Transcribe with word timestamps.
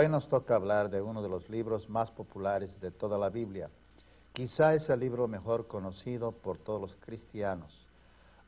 Hoy 0.00 0.08
nos 0.08 0.28
toca 0.28 0.54
hablar 0.54 0.90
de 0.90 1.02
uno 1.02 1.20
de 1.20 1.28
los 1.28 1.50
libros 1.50 1.90
más 1.90 2.08
populares 2.12 2.80
de 2.80 2.92
toda 2.92 3.18
la 3.18 3.30
Biblia. 3.30 3.68
Quizá 4.32 4.72
es 4.74 4.88
el 4.90 5.00
libro 5.00 5.26
mejor 5.26 5.66
conocido 5.66 6.30
por 6.30 6.56
todos 6.56 6.80
los 6.80 6.96
cristianos, 7.04 7.84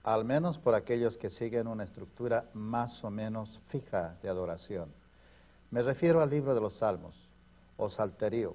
al 0.05 0.25
menos 0.25 0.59
por 0.59 0.77
aquellos 0.77 1.17
que 1.17 1.29
siguen 1.29 1.67
una 1.67 1.83
estructura 1.83 2.49
más 2.55 3.03
o 3.03 3.11
menos 3.11 3.59
fija 3.67 4.17
de 4.23 4.29
adoración. 4.29 4.93
Me 5.73 5.83
refiero 5.83 6.23
al 6.23 6.31
libro 6.31 6.55
de 6.55 6.61
los 6.61 6.79
Salmos, 6.79 7.17
o 7.77 7.91
Salterio, 7.91 8.55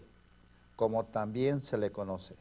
como 0.77 1.03
también 1.03 1.59
se 1.59 1.77
le 1.77 1.91
conoce. 1.91 2.37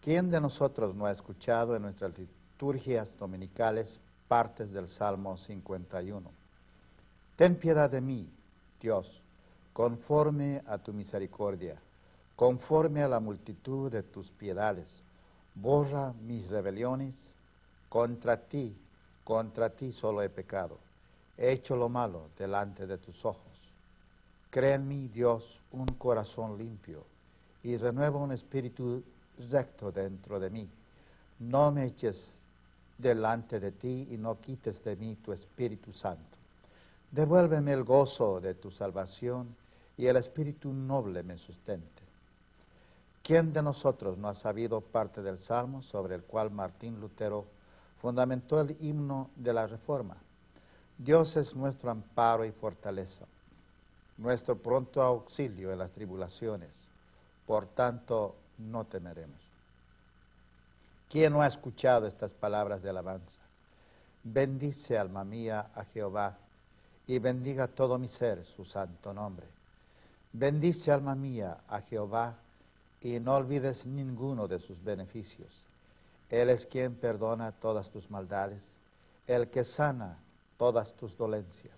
¿Quién 0.00 0.30
de 0.30 0.40
nosotros 0.40 0.94
no 0.94 1.04
ha 1.04 1.12
escuchado 1.12 1.76
en 1.76 1.82
nuestras 1.82 2.16
liturgias 2.16 3.14
dominicales 3.18 4.00
partes 4.28 4.72
del 4.72 4.88
Salmo 4.88 5.36
51? 5.36 6.30
Ten 7.36 7.56
piedad 7.56 7.90
de 7.90 8.00
mí, 8.00 8.32
Dios, 8.80 9.18
conforme 9.78 10.60
a 10.66 10.76
tu 10.78 10.92
misericordia, 10.92 11.80
conforme 12.34 13.00
a 13.00 13.06
la 13.06 13.20
multitud 13.20 13.88
de 13.92 14.02
tus 14.02 14.28
piedades. 14.28 14.88
Borra 15.54 16.12
mis 16.26 16.48
rebeliones. 16.48 17.14
Contra 17.88 18.36
ti, 18.36 18.76
contra 19.22 19.70
ti 19.70 19.92
solo 19.92 20.20
he 20.20 20.30
pecado. 20.30 20.78
He 21.36 21.52
hecho 21.52 21.76
lo 21.76 21.88
malo 21.88 22.30
delante 22.36 22.88
de 22.88 22.98
tus 22.98 23.24
ojos. 23.24 23.56
Crea 24.50 24.74
en 24.74 24.88
mí, 24.88 25.06
Dios, 25.14 25.44
un 25.70 25.86
corazón 25.94 26.58
limpio 26.58 27.04
y 27.62 27.76
renueva 27.76 28.18
un 28.18 28.32
espíritu 28.32 29.00
recto 29.48 29.92
dentro 29.92 30.40
de 30.40 30.50
mí. 30.50 30.68
No 31.38 31.70
me 31.70 31.84
eches 31.84 32.20
delante 32.98 33.60
de 33.60 33.70
ti 33.70 34.08
y 34.10 34.16
no 34.16 34.40
quites 34.40 34.82
de 34.82 34.96
mí 34.96 35.14
tu 35.24 35.32
Espíritu 35.32 35.92
Santo. 35.92 36.36
Devuélveme 37.12 37.72
el 37.72 37.84
gozo 37.84 38.40
de 38.40 38.54
tu 38.54 38.72
salvación 38.72 39.54
y 39.98 40.06
el 40.06 40.16
Espíritu 40.16 40.72
noble 40.72 41.24
me 41.24 41.36
sustente. 41.36 42.02
¿Quién 43.22 43.52
de 43.52 43.62
nosotros 43.62 44.16
no 44.16 44.28
ha 44.28 44.34
sabido 44.34 44.80
parte 44.80 45.20
del 45.22 45.38
Salmo 45.38 45.82
sobre 45.82 46.14
el 46.14 46.22
cual 46.22 46.50
Martín 46.50 47.00
Lutero 47.00 47.44
fundamentó 48.00 48.60
el 48.60 48.76
himno 48.80 49.28
de 49.36 49.52
la 49.52 49.66
Reforma? 49.66 50.16
Dios 50.96 51.36
es 51.36 51.54
nuestro 51.54 51.90
amparo 51.90 52.44
y 52.44 52.52
fortaleza, 52.52 53.26
nuestro 54.16 54.56
pronto 54.56 55.02
auxilio 55.02 55.72
en 55.72 55.78
las 55.78 55.90
tribulaciones. 55.90 56.70
Por 57.44 57.66
tanto, 57.66 58.36
no 58.58 58.84
temeremos. 58.84 59.40
¿Quién 61.10 61.32
no 61.32 61.42
ha 61.42 61.48
escuchado 61.48 62.06
estas 62.06 62.32
palabras 62.34 62.82
de 62.82 62.90
alabanza? 62.90 63.40
Bendice, 64.22 64.96
alma 64.96 65.24
mía, 65.24 65.70
a 65.74 65.84
Jehová, 65.84 66.36
y 67.06 67.18
bendiga 67.18 67.66
todo 67.66 67.98
mi 67.98 68.08
ser 68.08 68.44
su 68.44 68.64
santo 68.64 69.12
nombre. 69.12 69.57
Bendice, 70.32 70.92
alma 70.92 71.14
mía, 71.14 71.58
a 71.68 71.80
Jehová, 71.80 72.36
y 73.00 73.18
no 73.20 73.34
olvides 73.34 73.86
ninguno 73.86 74.46
de 74.46 74.58
sus 74.58 74.82
beneficios. 74.82 75.64
Él 76.28 76.50
es 76.50 76.66
quien 76.66 76.96
perdona 76.96 77.52
todas 77.52 77.90
tus 77.90 78.10
maldades, 78.10 78.62
el 79.26 79.48
que 79.48 79.64
sana 79.64 80.18
todas 80.56 80.94
tus 80.94 81.16
dolencias. 81.16 81.74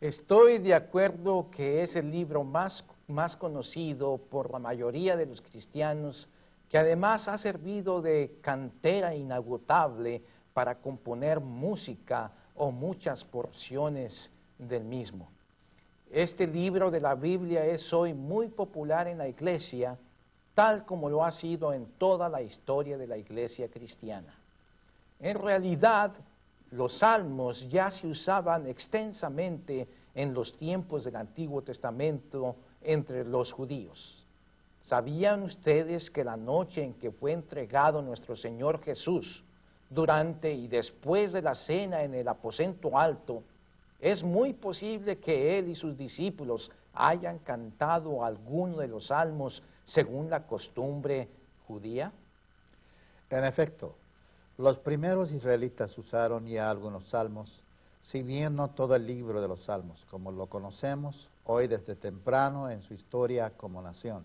Estoy 0.00 0.58
de 0.58 0.74
acuerdo 0.74 1.48
que 1.50 1.82
es 1.82 1.96
el 1.96 2.10
libro 2.10 2.44
más, 2.44 2.84
más 3.08 3.36
conocido 3.36 4.18
por 4.18 4.50
la 4.50 4.58
mayoría 4.58 5.16
de 5.16 5.26
los 5.26 5.40
cristianos, 5.40 6.28
que 6.68 6.76
además 6.76 7.28
ha 7.28 7.38
servido 7.38 8.02
de 8.02 8.38
cantera 8.42 9.14
inagotable 9.14 10.22
para 10.52 10.74
componer 10.74 11.40
música 11.40 12.30
o 12.54 12.70
muchas 12.70 13.24
porciones 13.24 14.30
del 14.58 14.84
mismo. 14.84 15.30
Este 16.10 16.46
libro 16.46 16.90
de 16.90 17.00
la 17.00 17.14
Biblia 17.14 17.64
es 17.66 17.92
hoy 17.92 18.14
muy 18.14 18.48
popular 18.48 19.08
en 19.08 19.18
la 19.18 19.28
iglesia, 19.28 19.98
tal 20.54 20.84
como 20.84 21.10
lo 21.10 21.24
ha 21.24 21.32
sido 21.32 21.72
en 21.72 21.86
toda 21.98 22.28
la 22.28 22.42
historia 22.42 22.96
de 22.96 23.06
la 23.06 23.16
iglesia 23.16 23.68
cristiana. 23.68 24.34
En 25.18 25.38
realidad, 25.38 26.12
los 26.70 26.98
salmos 26.98 27.68
ya 27.68 27.90
se 27.90 28.06
usaban 28.06 28.66
extensamente 28.66 29.88
en 30.14 30.32
los 30.32 30.56
tiempos 30.56 31.04
del 31.04 31.16
Antiguo 31.16 31.62
Testamento 31.62 32.56
entre 32.82 33.24
los 33.24 33.52
judíos. 33.52 34.24
¿Sabían 34.82 35.42
ustedes 35.42 36.10
que 36.10 36.22
la 36.22 36.36
noche 36.36 36.84
en 36.84 36.94
que 36.94 37.10
fue 37.10 37.32
entregado 37.32 38.00
nuestro 38.00 38.36
Señor 38.36 38.80
Jesús, 38.82 39.42
durante 39.90 40.52
y 40.52 40.68
después 40.68 41.32
de 41.32 41.42
la 41.42 41.54
cena 41.54 42.02
en 42.02 42.14
el 42.14 42.28
aposento 42.28 42.96
alto, 42.98 43.42
es 44.00 44.22
muy 44.22 44.52
posible 44.52 45.18
que 45.18 45.58
él 45.58 45.68
y 45.68 45.74
sus 45.74 45.96
discípulos 45.96 46.70
hayan 46.92 47.38
cantado 47.38 48.24
alguno 48.24 48.78
de 48.78 48.88
los 48.88 49.08
salmos 49.08 49.62
según 49.84 50.30
la 50.30 50.46
costumbre 50.46 51.28
judía? 51.66 52.12
En 53.30 53.44
efecto, 53.44 53.94
los 54.58 54.78
primeros 54.78 55.32
israelitas 55.32 55.96
usaron 55.98 56.46
ya 56.46 56.70
algunos 56.70 57.08
salmos, 57.08 57.62
si 58.02 58.22
bien 58.22 58.56
no 58.56 58.70
todo 58.70 58.94
el 58.94 59.06
libro 59.06 59.40
de 59.40 59.48
los 59.48 59.64
salmos, 59.64 60.04
como 60.10 60.30
lo 60.30 60.46
conocemos 60.46 61.28
hoy 61.44 61.66
desde 61.66 61.94
temprano 61.94 62.70
en 62.70 62.82
su 62.82 62.94
historia 62.94 63.50
como 63.50 63.82
nación. 63.82 64.24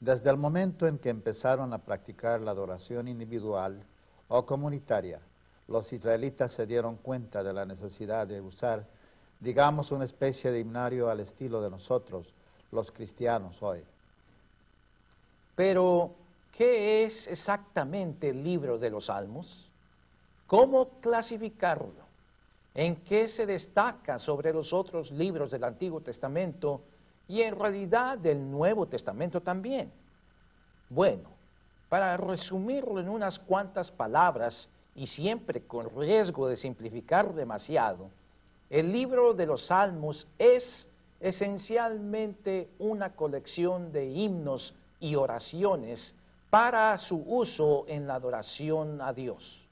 Desde 0.00 0.30
el 0.30 0.36
momento 0.36 0.86
en 0.86 0.98
que 0.98 1.10
empezaron 1.10 1.72
a 1.72 1.78
practicar 1.78 2.40
la 2.40 2.52
adoración 2.52 3.08
individual 3.08 3.80
o 4.28 4.46
comunitaria, 4.46 5.20
los 5.68 5.92
israelitas 5.92 6.52
se 6.52 6.66
dieron 6.66 6.96
cuenta 6.96 7.42
de 7.42 7.52
la 7.52 7.64
necesidad 7.64 8.26
de 8.26 8.40
usar, 8.40 8.84
digamos, 9.38 9.92
una 9.92 10.06
especie 10.06 10.50
de 10.50 10.60
himnario 10.60 11.10
al 11.10 11.20
estilo 11.20 11.60
de 11.60 11.70
nosotros, 11.70 12.26
los 12.72 12.90
cristianos 12.90 13.62
hoy. 13.62 13.82
Pero, 15.54 16.12
¿qué 16.56 17.04
es 17.04 17.26
exactamente 17.28 18.30
el 18.30 18.42
libro 18.42 18.78
de 18.78 18.90
los 18.90 19.06
Salmos? 19.06 19.68
¿Cómo 20.46 20.88
clasificarlo? 21.00 22.08
¿En 22.74 22.96
qué 23.04 23.28
se 23.28 23.44
destaca 23.44 24.18
sobre 24.18 24.52
los 24.52 24.72
otros 24.72 25.10
libros 25.10 25.50
del 25.50 25.64
Antiguo 25.64 26.00
Testamento 26.00 26.80
y 27.26 27.42
en 27.42 27.58
realidad 27.58 28.16
del 28.16 28.50
Nuevo 28.50 28.86
Testamento 28.86 29.42
también? 29.42 29.90
Bueno, 30.88 31.28
para 31.88 32.16
resumirlo 32.16 33.00
en 33.00 33.08
unas 33.08 33.38
cuantas 33.38 33.90
palabras, 33.90 34.68
y 34.98 35.06
siempre 35.06 35.62
con 35.62 35.88
riesgo 35.96 36.48
de 36.48 36.56
simplificar 36.56 37.32
demasiado, 37.32 38.10
el 38.68 38.90
libro 38.90 39.32
de 39.32 39.46
los 39.46 39.66
Salmos 39.66 40.26
es 40.36 40.88
esencialmente 41.20 42.70
una 42.80 43.14
colección 43.14 43.92
de 43.92 44.10
himnos 44.10 44.74
y 44.98 45.14
oraciones 45.14 46.14
para 46.50 46.98
su 46.98 47.16
uso 47.16 47.84
en 47.86 48.08
la 48.08 48.16
adoración 48.16 49.00
a 49.00 49.12
Dios. 49.12 49.64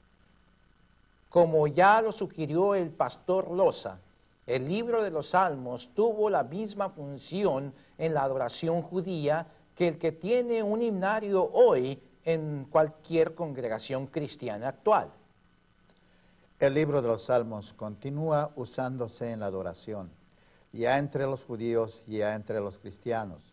Como 1.29 1.67
ya 1.67 2.01
lo 2.01 2.13
sugirió 2.13 2.73
el 2.73 2.91
pastor 2.91 3.51
Loza, 3.51 3.99
el 4.45 4.65
libro 4.65 5.03
de 5.03 5.11
los 5.11 5.31
Salmos 5.31 5.89
tuvo 5.93 6.29
la 6.29 6.43
misma 6.43 6.89
función 6.91 7.73
en 7.97 8.13
la 8.13 8.23
adoración 8.23 8.81
judía 8.81 9.45
que 9.75 9.89
el 9.89 9.97
que 9.97 10.13
tiene 10.13 10.63
un 10.63 10.81
himnario 10.81 11.43
hoy 11.43 11.99
en 12.23 12.65
cualquier 12.69 13.35
congregación 13.35 14.07
cristiana 14.07 14.69
actual. 14.69 15.09
El 16.59 16.73
libro 16.73 17.03
de 17.03 17.07
los 17.07 17.25
Salmos 17.25 17.71
continúa 17.73 18.51
usándose 18.55 19.31
en 19.31 19.41
la 19.41 19.45
adoración, 19.45 20.09
ya 20.73 20.97
entre 20.97 21.27
los 21.27 21.43
judíos, 21.43 22.03
ya 22.07 22.33
entre 22.33 22.59
los 22.59 22.79
cristianos. 22.79 23.43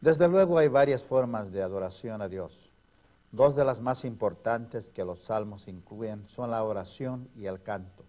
Desde 0.00 0.26
luego 0.26 0.58
hay 0.58 0.66
varias 0.66 1.04
formas 1.04 1.52
de 1.52 1.62
adoración 1.62 2.20
a 2.20 2.28
Dios. 2.28 2.52
Dos 3.30 3.54
de 3.54 3.64
las 3.64 3.80
más 3.80 4.04
importantes 4.04 4.90
que 4.90 5.04
los 5.04 5.22
salmos 5.22 5.68
incluyen 5.68 6.26
son 6.30 6.50
la 6.50 6.64
oración 6.64 7.28
y 7.36 7.46
el 7.46 7.62
canto. 7.62 8.02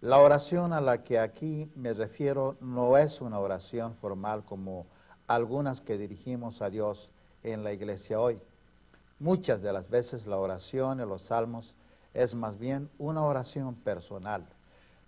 La 0.00 0.18
oración 0.18 0.72
a 0.72 0.80
la 0.80 1.02
que 1.02 1.18
aquí 1.18 1.68
me 1.74 1.92
refiero 1.92 2.56
no 2.60 2.96
es 2.96 3.20
una 3.20 3.40
oración 3.40 3.96
formal 3.96 4.44
como 4.44 4.86
algunas 5.26 5.80
que 5.80 5.98
dirigimos 5.98 6.62
a 6.62 6.70
Dios 6.70 7.10
en 7.42 7.64
la 7.64 7.72
iglesia 7.72 8.20
hoy. 8.20 8.38
Muchas 9.18 9.60
de 9.60 9.72
las 9.72 9.90
veces 9.90 10.24
la 10.28 10.38
oración 10.38 11.00
en 11.00 11.08
los 11.08 11.22
salmos 11.22 11.74
es 12.14 12.34
más 12.34 12.58
bien 12.58 12.90
una 12.98 13.22
oración 13.22 13.74
personal. 13.76 14.46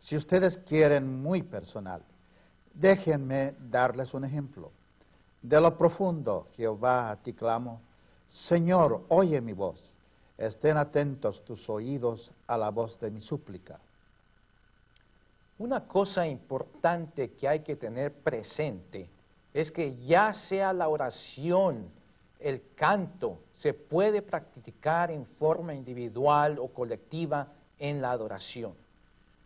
Si 0.01 0.17
ustedes 0.17 0.59
quieren 0.59 1.23
muy 1.23 1.43
personal, 1.43 2.03
déjenme 2.75 3.55
darles 3.71 4.13
un 4.15 4.25
ejemplo. 4.25 4.71
De 5.43 5.61
lo 5.61 5.77
profundo, 5.77 6.49
Jehová, 6.57 7.11
a 7.11 7.17
ti 7.17 7.33
clamo, 7.33 7.81
Señor, 8.29 9.05
oye 9.09 9.41
mi 9.41 9.53
voz, 9.53 9.95
estén 10.37 10.77
atentos 10.77 11.45
tus 11.45 11.69
oídos 11.69 12.33
a 12.47 12.57
la 12.59 12.71
voz 12.71 12.99
de 13.01 13.11
mi 13.11 13.21
súplica. 13.21 13.79
Una 15.59 15.87
cosa 15.87 16.27
importante 16.27 17.33
que 17.33 17.47
hay 17.47 17.61
que 17.61 17.77
tener 17.77 18.13
presente 18.13 19.09
es 19.53 19.71
que 19.71 19.97
ya 20.05 20.33
sea 20.33 20.73
la 20.73 20.89
oración, 20.89 21.89
el 22.41 22.75
canto, 22.75 23.39
se 23.55 23.73
puede 23.73 24.23
practicar 24.23 25.11
en 25.11 25.27
forma 25.27 25.75
individual 25.75 26.59
o 26.59 26.69
colectiva 26.69 27.49
en 27.79 28.01
la 28.01 28.11
adoración. 28.11 28.75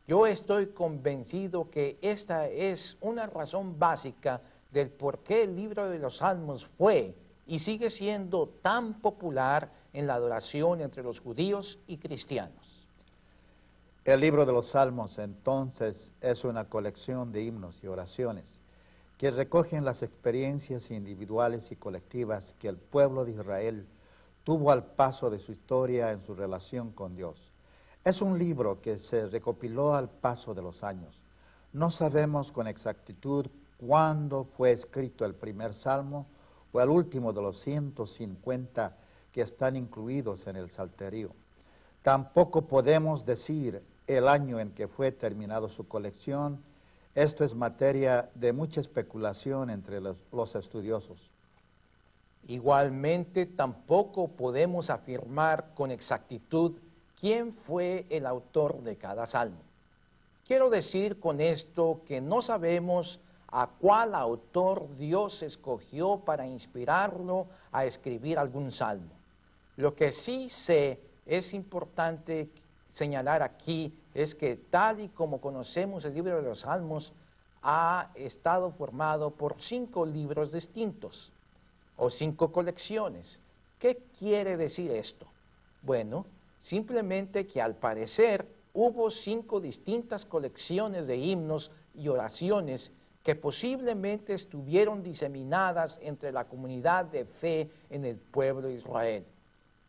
Yo 0.07 0.27
estoy 0.27 0.69
convencido 0.69 1.69
que 1.71 1.99
esta 2.01 2.49
es 2.49 2.97
una 3.01 3.27
razón 3.27 3.79
básica 3.79 4.41
del 4.73 4.91
por 4.91 5.19
qué 5.19 5.45
el 5.45 5.55
libro 5.55 5.89
de 5.89 5.99
los 5.99 6.17
Salmos 6.19 6.67
fue 6.79 7.15
y 7.47 7.59
sigue 7.59 7.91
siendo 7.91 8.49
tan 8.63 9.01
popular 9.01 9.71
en 9.93 10.07
la 10.07 10.15
adoración 10.15 10.81
entre 10.81 11.03
los 11.03 11.21
judíos 11.21 11.79
y 11.87 11.99
cristianos. 11.99 12.87
El 14.05 14.21
libro 14.21 14.47
de 14.47 14.53
los 14.53 14.71
Salmos 14.71 15.19
entonces 15.19 16.11
es 16.23 16.45
una 16.45 16.65
colección 16.65 17.31
de 17.31 17.43
himnos 17.43 17.79
y 17.83 17.87
oraciones 17.87 18.47
que 19.19 19.31
recogen 19.31 19.85
las 19.85 20.03
experiencias 20.03 20.91
individuales 20.91 21.71
y 21.71 21.77
colectivas 21.77 22.55
que 22.61 22.69
el 22.69 22.77
pueblo 22.77 23.25
de 23.25 23.33
Israel 23.33 23.87
tuvo 24.49 24.71
al 24.71 24.83
paso 24.83 25.29
de 25.29 25.39
su 25.39 25.53
historia 25.53 26.11
en 26.11 26.25
su 26.25 26.35
relación 26.35 26.93
con 26.93 27.15
Dios. 27.15 27.37
Es 28.03 28.23
un 28.23 28.39
libro 28.39 28.81
que 28.81 28.97
se 28.97 29.27
recopiló 29.27 29.95
al 29.95 30.09
paso 30.09 30.55
de 30.55 30.63
los 30.63 30.83
años. 30.83 31.21
No 31.75 31.91
sabemos 31.91 32.51
con 32.51 32.67
exactitud 32.67 33.45
cuándo 33.77 34.45
fue 34.57 34.73
escrito 34.73 35.27
el 35.27 35.35
primer 35.35 35.75
salmo 35.75 36.29
o 36.73 36.81
el 36.81 36.89
último 36.89 37.35
de 37.35 37.43
los 37.43 37.61
150 37.61 38.97
que 39.33 39.43
están 39.43 39.77
incluidos 39.77 40.47
en 40.47 40.57
el 40.57 40.71
Salterio. 40.71 41.35
Tampoco 42.03 42.67
podemos 42.67 43.27
decir 43.27 43.83
el 44.07 44.27
año 44.27 44.61
en 44.61 44.71
que 44.71 44.89
fue 44.89 45.13
terminado 45.13 45.69
su 45.69 45.87
colección. 45.87 46.65
Esto 47.15 47.45
es 47.45 47.55
materia 47.55 48.31
de 48.35 48.55
mucha 48.55 48.81
especulación 48.81 49.69
entre 49.69 50.01
los, 50.01 50.17
los 50.33 50.55
estudiosos. 50.55 51.21
Igualmente, 52.47 53.47
tampoco 53.47 54.29
podemos 54.29 54.89
afirmar 54.91 55.75
con 55.75 55.91
exactitud 55.91 56.73
quién 57.19 57.53
fue 57.67 58.07
el 58.09 58.27
autor 58.27 58.83
de 58.83 58.97
cada 58.97 59.27
salmo. 59.27 59.59
Quiero 60.47 60.71
decir 60.71 61.21
con 61.21 61.41
esto 61.41 62.01
que 62.07 62.21
no 62.21 62.41
sabemos 62.41 63.21
a 63.49 63.67
cuál 63.67 64.15
autor 64.15 64.95
Dios 64.97 65.43
escogió 65.43 66.21
para 66.25 66.47
inspirarlo 66.47 67.47
a 67.73 67.85
escribir 67.85 68.39
algún 68.39 68.73
salmo. 68.73 69.11
Lo 69.77 69.95
que 69.95 70.13
sí 70.13 70.49
sé 70.49 71.01
es 71.27 71.53
importante 71.53 72.49
señalar 72.93 73.43
aquí 73.43 73.93
es 74.15 74.35
que 74.35 74.57
tal 74.57 75.01
y 75.01 75.09
como 75.09 75.41
conocemos 75.41 76.05
el 76.05 76.15
libro 76.15 76.37
de 76.37 76.43
los 76.43 76.61
salmos, 76.61 77.13
ha 77.63 78.11
estado 78.15 78.71
formado 78.73 79.31
por 79.31 79.61
cinco 79.61 80.07
libros 80.07 80.53
distintos 80.53 81.31
o 81.99 82.11
cinco 82.11 82.51
colecciones. 82.51 83.39
¿Qué 83.79 83.99
quiere 84.19 84.57
decir 84.57 84.91
esto? 84.91 85.27
Bueno, 85.83 86.27
simplemente 86.59 87.47
que 87.47 87.61
al 87.61 87.77
parecer 87.77 88.47
hubo 88.73 89.11
cinco 89.11 89.61
distintas 89.61 90.25
colecciones 90.25 91.07
de 91.07 91.17
himnos 91.17 91.71
y 91.95 92.09
oraciones 92.09 92.91
que 93.23 93.35
posiblemente 93.35 94.35
estuvieron 94.35 95.03
diseminadas 95.03 95.99
entre 96.03 96.33
la 96.33 96.45
comunidad 96.45 97.05
de 97.05 97.25
fe 97.25 97.71
en 97.91 98.05
el 98.05 98.17
pueblo 98.17 98.69
de 98.69 98.75
Israel. 98.75 99.25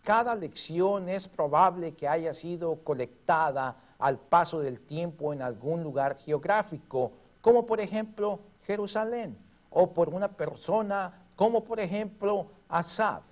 Cada 0.04 0.36
lección 0.36 1.08
es 1.10 1.28
probable 1.28 1.94
que 1.94 2.08
haya 2.08 2.34
sido 2.34 2.78
colectada 2.84 3.76
al 4.00 4.18
paso 4.18 4.60
del 4.60 4.80
tiempo 4.82 5.34
en 5.34 5.42
algún 5.42 5.84
lugar 5.84 6.18
geográfico, 6.18 7.12
como 7.42 7.66
por 7.66 7.80
ejemplo 7.80 8.40
Jerusalén, 8.66 9.38
o 9.70 9.94
por 9.94 10.10
una 10.10 10.30
persona 10.30 11.29
como 11.39 11.63
por 11.63 11.80
ejemplo 11.80 12.47
Asaf, 12.68 13.24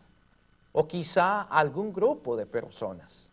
o 0.72 0.88
quizá 0.88 1.42
algún 1.42 1.92
grupo 1.92 2.38
de 2.38 2.46
personas. 2.46 3.28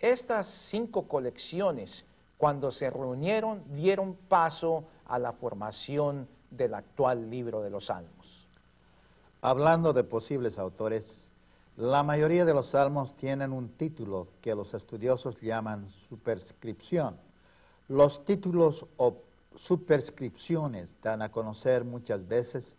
Estas 0.00 0.48
cinco 0.68 1.06
colecciones, 1.06 2.04
cuando 2.36 2.72
se 2.72 2.90
reunieron, 2.90 3.62
dieron 3.72 4.16
paso 4.28 4.82
a 5.06 5.16
la 5.16 5.30
formación 5.30 6.26
del 6.50 6.74
actual 6.74 7.30
libro 7.30 7.62
de 7.62 7.70
los 7.70 7.86
Salmos. 7.86 8.48
Hablando 9.42 9.92
de 9.92 10.02
posibles 10.02 10.58
autores, 10.58 11.04
la 11.76 12.02
mayoría 12.02 12.44
de 12.44 12.52
los 12.52 12.68
salmos 12.70 13.14
tienen 13.14 13.52
un 13.52 13.68
título 13.76 14.26
que 14.42 14.56
los 14.56 14.74
estudiosos 14.74 15.40
llaman 15.40 15.88
superscripción. 16.08 17.16
Los 17.86 18.24
títulos 18.24 18.84
o 18.96 19.18
superscripciones 19.54 20.92
dan 21.00 21.22
a 21.22 21.30
conocer 21.30 21.84
muchas 21.84 22.26
veces 22.26 22.74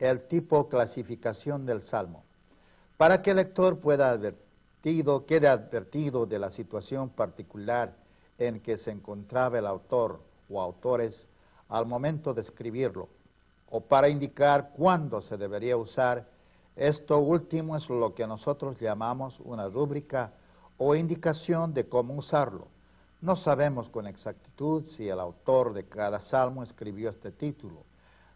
el 0.00 0.26
tipo 0.26 0.66
clasificación 0.66 1.66
del 1.66 1.82
salmo, 1.82 2.24
para 2.96 3.20
que 3.20 3.30
el 3.30 3.36
lector 3.36 3.78
pueda 3.78 4.10
advertido, 4.10 5.26
quede 5.26 5.46
advertido 5.46 6.24
de 6.24 6.38
la 6.38 6.50
situación 6.50 7.10
particular 7.10 7.94
en 8.38 8.60
que 8.60 8.78
se 8.78 8.90
encontraba 8.90 9.58
el 9.58 9.66
autor 9.66 10.22
o 10.48 10.60
autores 10.60 11.26
al 11.68 11.84
momento 11.84 12.32
de 12.32 12.40
escribirlo, 12.40 13.08
o 13.68 13.82
para 13.82 14.08
indicar 14.08 14.72
cuándo 14.72 15.20
se 15.20 15.36
debería 15.36 15.76
usar. 15.76 16.26
Esto 16.74 17.18
último 17.18 17.76
es 17.76 17.88
lo 17.90 18.14
que 18.14 18.26
nosotros 18.26 18.80
llamamos 18.80 19.38
una 19.40 19.68
rúbrica 19.68 20.32
o 20.78 20.94
indicación 20.94 21.74
de 21.74 21.88
cómo 21.88 22.14
usarlo. 22.14 22.68
No 23.20 23.36
sabemos 23.36 23.90
con 23.90 24.06
exactitud 24.06 24.82
si 24.96 25.08
el 25.10 25.20
autor 25.20 25.74
de 25.74 25.84
cada 25.84 26.20
salmo 26.20 26.62
escribió 26.62 27.10
este 27.10 27.30
título. 27.32 27.84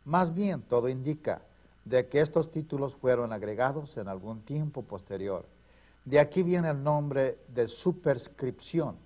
Más 0.05 0.33
bien, 0.35 0.61
todo 0.61 0.91
indica 0.91 1.41
de 1.85 2.09
que 2.09 2.21
estos 2.21 2.51
títulos 2.51 2.95
fueron 2.95 3.33
agregados 3.33 3.97
en 3.97 4.09
algún 4.09 4.43
tiempo 4.43 4.83
posterior. 4.83 5.47
De 6.05 6.19
aquí 6.19 6.43
viene 6.43 6.71
el 6.71 6.83
nombre 6.83 7.39
de 7.49 7.69
superscripción, 7.69 8.97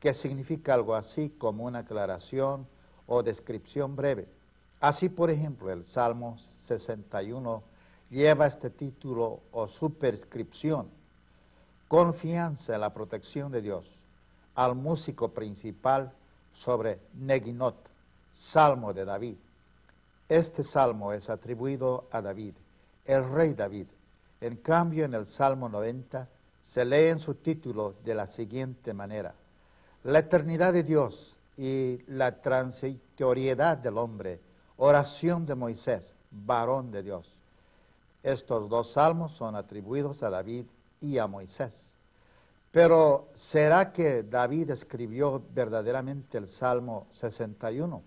que 0.00 0.14
significa 0.14 0.74
algo 0.74 0.94
así 0.94 1.30
como 1.38 1.64
una 1.64 1.80
aclaración 1.80 2.66
o 3.06 3.22
descripción 3.22 3.96
breve. 3.96 4.28
Así, 4.80 5.08
por 5.08 5.30
ejemplo, 5.30 5.70
el 5.70 5.84
Salmo 5.86 6.36
61 6.66 7.62
lleva 8.10 8.46
este 8.46 8.70
título 8.70 9.40
o 9.52 9.68
superscripción, 9.68 10.88
confianza 11.88 12.74
en 12.74 12.80
la 12.80 12.92
protección 12.92 13.50
de 13.50 13.62
Dios, 13.62 13.86
al 14.54 14.74
músico 14.74 15.30
principal 15.30 16.12
sobre 16.52 17.00
Neginot, 17.14 17.76
Salmo 18.32 18.92
de 18.92 19.04
David. 19.04 19.36
Este 20.28 20.64
salmo 20.64 21.12
es 21.12 21.30
atribuido 21.30 22.08
a 22.10 22.20
David, 22.20 22.54
el 23.04 23.30
rey 23.30 23.54
David. 23.54 23.86
En 24.40 24.56
cambio, 24.56 25.04
en 25.04 25.14
el 25.14 25.26
Salmo 25.26 25.68
90 25.68 26.28
se 26.64 26.84
lee 26.84 27.10
en 27.10 27.20
su 27.20 27.36
título 27.36 27.94
de 28.04 28.14
la 28.14 28.26
siguiente 28.26 28.92
manera. 28.92 29.34
La 30.02 30.18
eternidad 30.18 30.72
de 30.72 30.82
Dios 30.82 31.36
y 31.56 32.00
la 32.08 32.40
transitoriedad 32.40 33.78
del 33.78 33.98
hombre, 33.98 34.40
oración 34.78 35.46
de 35.46 35.54
Moisés, 35.54 36.12
varón 36.30 36.90
de 36.90 37.04
Dios. 37.04 37.32
Estos 38.22 38.68
dos 38.68 38.92
salmos 38.92 39.32
son 39.36 39.54
atribuidos 39.54 40.22
a 40.24 40.30
David 40.30 40.66
y 41.00 41.18
a 41.18 41.28
Moisés. 41.28 41.72
Pero 42.72 43.28
¿será 43.36 43.92
que 43.92 44.24
David 44.24 44.70
escribió 44.70 45.40
verdaderamente 45.54 46.36
el 46.36 46.48
Salmo 46.48 47.06
61? 47.12 48.02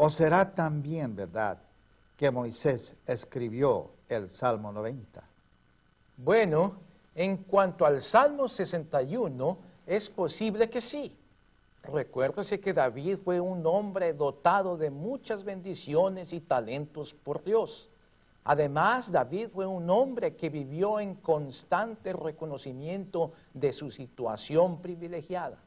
¿O 0.00 0.10
será 0.10 0.54
también 0.54 1.16
verdad 1.16 1.58
que 2.16 2.30
Moisés 2.30 2.94
escribió 3.04 3.90
el 4.08 4.30
Salmo 4.30 4.70
90? 4.70 5.24
Bueno, 6.16 6.74
en 7.16 7.38
cuanto 7.38 7.84
al 7.84 8.00
Salmo 8.00 8.48
61, 8.48 9.58
es 9.84 10.08
posible 10.10 10.70
que 10.70 10.80
sí. 10.80 11.12
Recuérdese 11.82 12.60
que 12.60 12.72
David 12.72 13.18
fue 13.24 13.40
un 13.40 13.66
hombre 13.66 14.12
dotado 14.12 14.76
de 14.76 14.88
muchas 14.88 15.42
bendiciones 15.42 16.32
y 16.32 16.42
talentos 16.42 17.12
por 17.24 17.42
Dios. 17.42 17.90
Además, 18.44 19.10
David 19.10 19.48
fue 19.52 19.66
un 19.66 19.90
hombre 19.90 20.36
que 20.36 20.48
vivió 20.48 21.00
en 21.00 21.16
constante 21.16 22.12
reconocimiento 22.12 23.32
de 23.52 23.72
su 23.72 23.90
situación 23.90 24.80
privilegiada. 24.80 25.58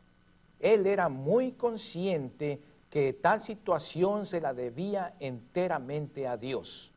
Él 0.58 0.88
era 0.88 1.10
muy 1.10 1.52
consciente 1.52 2.62
que 2.92 3.14
tal 3.14 3.42
situación 3.42 4.26
se 4.26 4.42
la 4.42 4.54
debía 4.54 5.14
enteramente 5.18 6.28
a 6.28 6.36
Dios. 6.36 6.92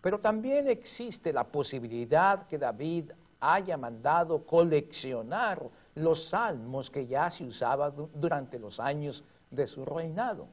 Pero 0.00 0.18
también 0.18 0.66
existe 0.66 1.32
la 1.32 1.44
posibilidad 1.44 2.48
que 2.48 2.58
David 2.58 3.12
haya 3.38 3.76
mandado 3.76 4.44
coleccionar 4.44 5.62
los 5.94 6.28
salmos 6.30 6.90
que 6.90 7.06
ya 7.06 7.30
se 7.30 7.44
usaban 7.44 7.94
durante 8.14 8.58
los 8.58 8.80
años 8.80 9.22
de 9.48 9.68
su 9.68 9.84
reinado. 9.84 10.48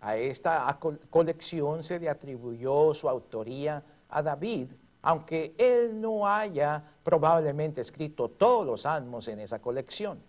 A 0.00 0.16
esta 0.16 0.76
colección 1.08 1.84
se 1.84 2.00
le 2.00 2.08
atribuyó 2.08 2.94
su 2.94 3.08
autoría 3.08 3.80
a 4.08 4.22
David, 4.22 4.70
aunque 5.02 5.54
él 5.56 6.00
no 6.00 6.26
haya 6.26 6.82
probablemente 7.04 7.80
escrito 7.80 8.28
todos 8.28 8.66
los 8.66 8.82
salmos 8.82 9.28
en 9.28 9.38
esa 9.38 9.60
colección. 9.60 10.20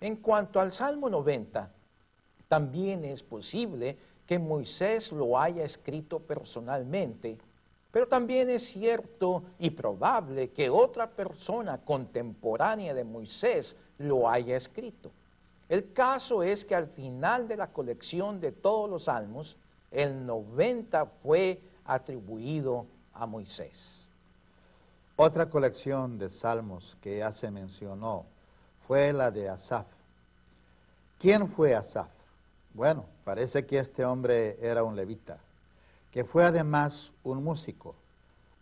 En 0.00 0.16
cuanto 0.16 0.60
al 0.60 0.72
Salmo 0.72 1.08
90, 1.08 1.70
también 2.54 3.04
es 3.04 3.20
posible 3.20 3.96
que 4.28 4.38
Moisés 4.38 5.10
lo 5.10 5.36
haya 5.36 5.64
escrito 5.64 6.20
personalmente 6.20 7.36
pero 7.90 8.08
también 8.08 8.50
es 8.50 8.72
cierto 8.72 9.44
y 9.56 9.70
probable 9.70 10.50
que 10.50 10.68
otra 10.68 11.08
persona 11.08 11.78
contemporánea 11.78 12.92
de 12.92 13.04
Moisés 13.04 13.76
lo 13.98 14.28
haya 14.28 14.56
escrito. 14.56 15.12
El 15.68 15.92
caso 15.92 16.42
es 16.42 16.64
que 16.64 16.74
al 16.74 16.88
final 16.88 17.46
de 17.46 17.56
la 17.56 17.68
colección 17.68 18.40
de 18.40 18.50
todos 18.50 18.90
los 18.90 19.04
salmos, 19.04 19.56
el 19.92 20.26
90 20.26 21.06
fue 21.22 21.60
atribuido 21.84 22.84
a 23.12 23.26
Moisés. 23.26 24.08
Otra 25.14 25.48
colección 25.48 26.18
de 26.18 26.30
salmos 26.30 26.96
que 27.00 27.18
ya 27.18 27.30
se 27.30 27.48
mencionó 27.48 28.24
fue 28.88 29.12
la 29.12 29.30
de 29.30 29.48
Asaf. 29.48 29.86
¿Quién 31.20 31.48
fue 31.52 31.76
Asaf? 31.76 32.08
Bueno, 32.74 33.06
parece 33.22 33.64
que 33.66 33.78
este 33.78 34.04
hombre 34.04 34.58
era 34.60 34.82
un 34.82 34.96
levita, 34.96 35.38
que 36.10 36.24
fue 36.24 36.44
además 36.44 37.12
un 37.22 37.42
músico. 37.44 37.94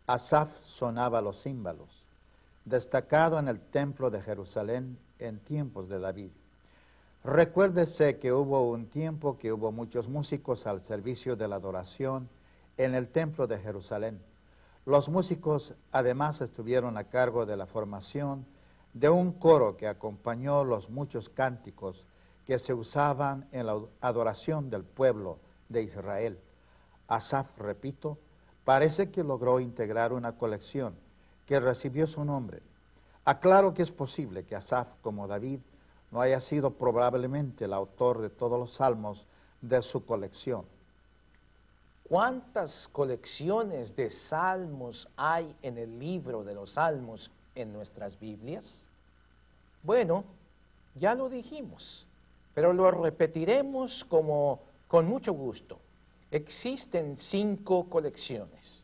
Asaf 0.07 0.50
sonaba 0.64 1.23
los 1.23 1.42
címbalos, 1.42 1.88
destacado 2.66 3.38
en 3.38 3.49
el 3.49 3.59
templo 3.59 4.11
de 4.11 4.21
Jerusalén 4.21 4.99
en 5.19 5.38
tiempos 5.38 5.88
de 5.88 5.99
David. 5.99 6.31
Recuérdese 7.25 8.19
que 8.19 8.35
hubo 8.35 8.71
un 8.71 8.87
tiempo 8.90 9.38
que 9.38 9.50
hubo 9.50 9.73
muchos 9.73 10.07
músicos 10.09 10.66
al 10.66 10.85
servicio 10.85 11.35
de 11.35 11.49
la 11.49 11.57
adoración 11.57 12.28
en 12.76 12.95
el 12.95 13.09
templo 13.09 13.47
de 13.47 13.61
Jerusalén. 13.61 14.21
Los 14.85 15.09
músicos 15.09 15.75
además 15.90 16.42
estuvieron 16.42 16.99
a 16.99 17.04
cargo 17.04 17.47
de 17.47 17.57
la 17.57 17.66
formación 17.66 18.45
de 18.92 19.09
un 19.09 19.33
coro 19.33 19.75
que 19.78 19.88
acompañó 19.88 20.64
los 20.64 20.90
muchos 20.90 21.31
cánticos 21.31 22.04
que 22.46 22.58
se 22.58 22.75
usaban 22.75 23.49
en 23.52 23.66
la 23.66 23.80
adoración 24.00 24.68
del 24.70 24.84
pueblo 24.84 25.38
de 25.68 25.82
Israel. 25.82 26.38
Asaf, 27.08 27.46
repito, 27.58 28.18
parece 28.64 29.11
que 29.11 29.22
logró 29.22 29.61
integrar 29.61 30.12
una 30.12 30.32
colección 30.32 30.94
que 31.46 31.61
recibió 31.61 32.06
su 32.06 32.25
nombre. 32.25 32.61
Aclaro 33.25 33.72
que 33.72 33.82
es 33.82 33.90
posible 33.90 34.44
que 34.44 34.56
Asaf, 34.56 34.88
como 35.02 35.28
David, 35.28 35.61
no 36.11 36.20
haya 36.20 36.40
sido 36.40 36.72
probablemente 36.72 37.64
el 37.64 37.72
autor 37.72 38.20
de 38.20 38.30
todos 38.30 38.58
los 38.58 38.75
salmos 38.75 39.25
de 39.61 39.80
su 39.82 40.04
colección. 40.04 40.64
¿Cuántas 42.04 42.88
colecciones 42.92 43.96
de 43.96 44.11
salmos 44.11 45.08
hay 45.16 45.56
en 45.62 45.78
el 45.78 45.99
libro 45.99 46.44
de 46.44 46.54
los 46.54 46.72
salmos 46.72 47.30
en 47.54 47.72
nuestras 47.72 48.18
Biblias? 48.18 48.82
Bueno, 49.82 50.25
ya 50.94 51.14
lo 51.14 51.30
dijimos, 51.30 52.06
pero 52.54 52.73
lo 52.73 52.90
repetiremos 52.90 54.04
como 54.09 54.61
con 54.88 55.06
mucho 55.06 55.32
gusto. 55.32 55.78
Existen 56.30 57.16
cinco 57.16 57.88
colecciones. 57.88 58.80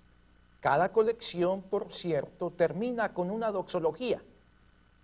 Cada 0.60 0.90
colección, 0.90 1.62
por 1.62 1.92
cierto, 1.92 2.50
termina 2.50 3.12
con 3.12 3.30
una 3.30 3.50
doxología. 3.50 4.20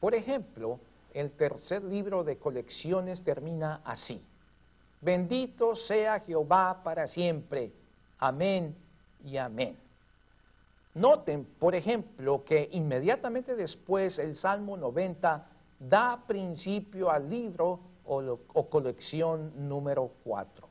Por 0.00 0.14
ejemplo, 0.14 0.78
el 1.12 1.30
tercer 1.32 1.84
libro 1.84 2.24
de 2.24 2.36
colecciones 2.36 3.22
termina 3.22 3.80
así. 3.84 4.20
Bendito 5.00 5.76
sea 5.76 6.20
Jehová 6.20 6.80
para 6.82 7.06
siempre. 7.06 7.70
Amén 8.18 8.74
y 9.24 9.36
amén. 9.36 9.76
Noten, 10.94 11.44
por 11.58 11.74
ejemplo, 11.74 12.44
que 12.44 12.68
inmediatamente 12.72 13.54
después 13.54 14.18
el 14.18 14.36
Salmo 14.36 14.76
90 14.76 15.46
da 15.78 16.22
principio 16.26 17.10
al 17.10 17.28
libro 17.28 17.80
o, 18.06 18.68
colección 18.68 19.68
número 19.68 20.10
4. 20.24 20.68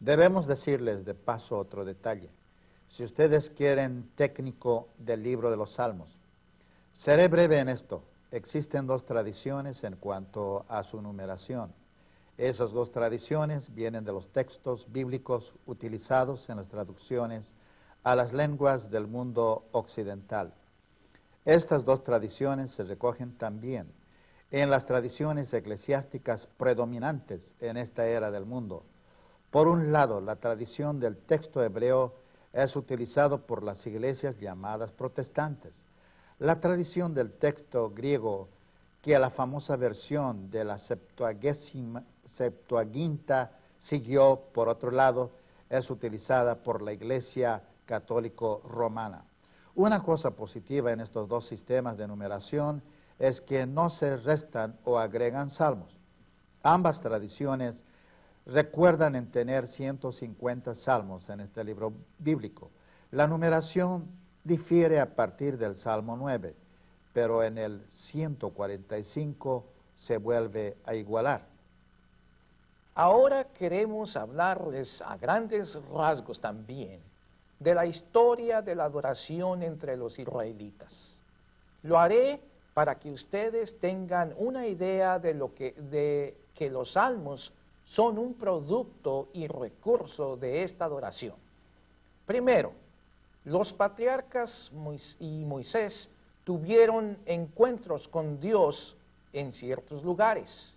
Debemos 0.00 0.46
decirles 0.46 1.04
de 1.04 1.14
paso 1.14 1.56
otro 1.56 1.84
detalle. 1.84 2.30
Si 2.88 3.04
ustedes 3.04 3.50
quieren 3.50 4.10
técnico 4.14 4.88
del 4.98 5.22
libro 5.22 5.50
de 5.50 5.56
los 5.56 5.74
Salmos, 5.74 6.08
seré 6.94 7.28
breve 7.28 7.58
en 7.58 7.68
esto. 7.68 8.02
Existen 8.30 8.86
dos 8.86 9.04
tradiciones 9.04 9.82
en 9.84 9.96
cuanto 9.96 10.64
a 10.68 10.82
su 10.82 11.00
numeración. 11.00 11.72
Esas 12.36 12.72
dos 12.72 12.90
tradiciones 12.90 13.72
vienen 13.72 14.04
de 14.04 14.12
los 14.12 14.28
textos 14.32 14.86
bíblicos 14.90 15.52
utilizados 15.66 16.48
en 16.50 16.56
las 16.56 16.68
traducciones 16.68 17.52
a 18.02 18.16
las 18.16 18.32
lenguas 18.32 18.90
del 18.90 19.06
mundo 19.06 19.64
occidental. 19.72 20.52
Estas 21.44 21.84
dos 21.84 22.02
tradiciones 22.02 22.72
se 22.72 22.84
recogen 22.84 23.36
también 23.38 23.92
en 24.62 24.70
las 24.70 24.86
tradiciones 24.86 25.52
eclesiásticas 25.52 26.46
predominantes 26.56 27.56
en 27.58 27.76
esta 27.76 28.06
era 28.06 28.30
del 28.30 28.46
mundo. 28.46 28.84
Por 29.50 29.66
un 29.66 29.90
lado, 29.90 30.20
la 30.20 30.36
tradición 30.36 31.00
del 31.00 31.16
texto 31.16 31.60
hebreo 31.60 32.14
es 32.52 32.76
utilizado 32.76 33.46
por 33.46 33.64
las 33.64 33.84
iglesias 33.84 34.38
llamadas 34.38 34.92
protestantes. 34.92 35.74
La 36.38 36.60
tradición 36.60 37.14
del 37.14 37.32
texto 37.32 37.90
griego, 37.90 38.48
que 39.02 39.16
a 39.16 39.18
la 39.18 39.30
famosa 39.30 39.74
versión 39.74 40.48
de 40.52 40.64
la 40.64 40.78
Septuaginta 40.78 43.50
siguió, 43.80 44.40
por 44.54 44.68
otro 44.68 44.92
lado, 44.92 45.32
es 45.68 45.90
utilizada 45.90 46.62
por 46.62 46.80
la 46.80 46.92
iglesia 46.92 47.60
católico 47.86 48.62
romana. 48.64 49.24
Una 49.74 50.04
cosa 50.04 50.30
positiva 50.30 50.92
en 50.92 51.00
estos 51.00 51.28
dos 51.28 51.48
sistemas 51.48 51.98
de 51.98 52.06
numeración 52.06 52.84
es 53.18 53.40
que 53.40 53.66
no 53.66 53.90
se 53.90 54.16
restan 54.16 54.78
o 54.84 54.98
agregan 54.98 55.50
salmos. 55.50 55.96
Ambas 56.62 57.00
tradiciones 57.00 57.74
recuerdan 58.46 59.14
en 59.16 59.30
tener 59.30 59.66
150 59.66 60.74
salmos 60.74 61.28
en 61.28 61.40
este 61.40 61.64
libro 61.64 61.92
bíblico. 62.18 62.70
La 63.10 63.26
numeración 63.26 64.08
difiere 64.42 65.00
a 65.00 65.14
partir 65.14 65.56
del 65.56 65.76
Salmo 65.76 66.16
9, 66.16 66.54
pero 67.12 67.42
en 67.42 67.58
el 67.58 67.82
145 67.90 69.64
se 69.96 70.18
vuelve 70.18 70.76
a 70.84 70.94
igualar. 70.94 71.46
Ahora 72.94 73.44
queremos 73.44 74.16
hablarles 74.16 75.02
a 75.02 75.16
grandes 75.16 75.74
rasgos 75.92 76.40
también 76.40 77.00
de 77.58 77.74
la 77.74 77.86
historia 77.86 78.62
de 78.62 78.74
la 78.74 78.84
adoración 78.84 79.62
entre 79.62 79.96
los 79.96 80.18
israelitas. 80.18 81.18
Lo 81.82 81.98
haré 81.98 82.40
para 82.74 82.98
que 82.98 83.10
ustedes 83.12 83.78
tengan 83.78 84.34
una 84.36 84.66
idea 84.66 85.18
de, 85.20 85.32
lo 85.32 85.54
que, 85.54 85.72
de 85.72 86.36
que 86.54 86.68
los 86.68 86.92
salmos 86.92 87.52
son 87.86 88.18
un 88.18 88.34
producto 88.34 89.28
y 89.32 89.46
recurso 89.46 90.36
de 90.36 90.64
esta 90.64 90.84
adoración. 90.84 91.36
Primero, 92.26 92.72
los 93.44 93.72
patriarcas 93.72 94.70
y 95.20 95.44
Moisés 95.44 96.10
tuvieron 96.44 97.16
encuentros 97.26 98.08
con 98.08 98.40
Dios 98.40 98.96
en 99.32 99.52
ciertos 99.52 100.02
lugares. 100.02 100.72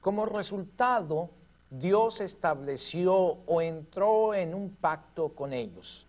Como 0.00 0.26
resultado, 0.26 1.30
Dios 1.70 2.20
estableció 2.20 3.14
o 3.16 3.60
entró 3.60 4.34
en 4.34 4.54
un 4.54 4.76
pacto 4.76 5.30
con 5.30 5.52
ellos. 5.52 6.06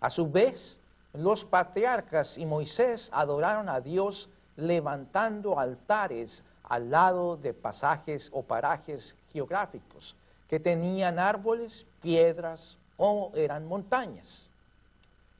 A 0.00 0.10
su 0.10 0.30
vez, 0.30 0.78
los 1.14 1.44
patriarcas 1.44 2.36
y 2.38 2.46
Moisés 2.46 3.08
adoraron 3.12 3.68
a 3.68 3.80
Dios 3.80 4.28
levantando 4.58 5.58
altares 5.58 6.42
al 6.64 6.90
lado 6.90 7.36
de 7.36 7.54
pasajes 7.54 8.28
o 8.32 8.42
parajes 8.42 9.14
geográficos 9.32 10.14
que 10.48 10.58
tenían 10.58 11.18
árboles, 11.18 11.86
piedras 12.02 12.76
o 12.96 13.30
eran 13.34 13.66
montañas. 13.66 14.48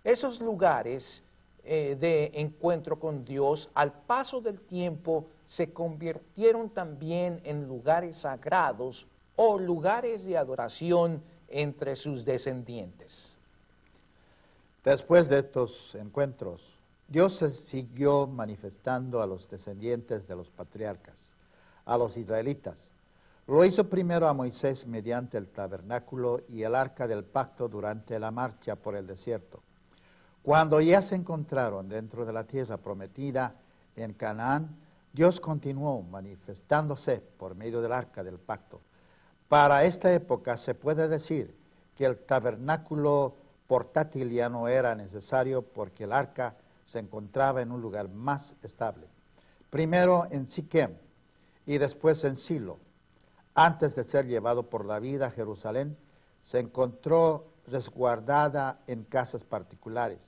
Esos 0.04 0.40
lugares 0.40 1.22
eh, 1.64 1.96
de 1.98 2.30
encuentro 2.34 2.98
con 2.98 3.24
Dios 3.24 3.68
al 3.74 3.92
paso 3.92 4.40
del 4.40 4.60
tiempo 4.60 5.26
se 5.44 5.72
convirtieron 5.72 6.70
también 6.70 7.40
en 7.44 7.66
lugares 7.66 8.16
sagrados 8.18 9.06
o 9.34 9.58
lugares 9.58 10.24
de 10.24 10.36
adoración 10.36 11.22
entre 11.48 11.96
sus 11.96 12.24
descendientes. 12.24 13.36
Después 14.84 15.28
de 15.28 15.40
estos 15.40 15.94
encuentros, 15.94 16.62
Dios 17.08 17.38
se 17.38 17.54
siguió 17.54 18.26
manifestando 18.26 19.22
a 19.22 19.26
los 19.26 19.48
descendientes 19.48 20.28
de 20.28 20.36
los 20.36 20.50
patriarcas, 20.50 21.18
a 21.86 21.96
los 21.96 22.14
israelitas. 22.18 22.78
Lo 23.46 23.64
hizo 23.64 23.88
primero 23.88 24.28
a 24.28 24.34
Moisés 24.34 24.86
mediante 24.86 25.38
el 25.38 25.48
tabernáculo 25.48 26.42
y 26.50 26.64
el 26.64 26.74
arca 26.74 27.08
del 27.08 27.24
pacto 27.24 27.66
durante 27.66 28.18
la 28.18 28.30
marcha 28.30 28.76
por 28.76 28.94
el 28.94 29.06
desierto. 29.06 29.62
Cuando 30.42 30.82
ya 30.82 31.00
se 31.00 31.14
encontraron 31.14 31.88
dentro 31.88 32.26
de 32.26 32.32
la 32.34 32.44
tierra 32.44 32.76
prometida 32.76 33.54
en 33.96 34.12
Canaán, 34.12 34.76
Dios 35.10 35.40
continuó 35.40 36.02
manifestándose 36.02 37.22
por 37.38 37.54
medio 37.54 37.80
del 37.80 37.92
arca 37.92 38.22
del 38.22 38.38
pacto. 38.38 38.82
Para 39.48 39.84
esta 39.84 40.12
época 40.12 40.58
se 40.58 40.74
puede 40.74 41.08
decir 41.08 41.56
que 41.96 42.04
el 42.04 42.18
tabernáculo 42.18 43.34
portátil 43.66 44.30
ya 44.30 44.50
no 44.50 44.68
era 44.68 44.94
necesario 44.94 45.62
porque 45.62 46.04
el 46.04 46.12
arca 46.12 46.54
se 46.88 46.98
encontraba 46.98 47.60
en 47.60 47.70
un 47.70 47.80
lugar 47.80 48.08
más 48.08 48.54
estable. 48.62 49.06
Primero 49.70 50.26
en 50.30 50.46
Siquem 50.46 50.94
y 51.66 51.76
después 51.76 52.24
en 52.24 52.36
Silo. 52.36 52.78
Antes 53.54 53.94
de 53.94 54.04
ser 54.04 54.26
llevado 54.26 54.70
por 54.70 54.86
David 54.86 55.22
a 55.22 55.30
Jerusalén, 55.30 55.96
se 56.42 56.58
encontró 56.58 57.52
resguardada 57.66 58.80
en 58.86 59.04
casas 59.04 59.44
particulares. 59.44 60.20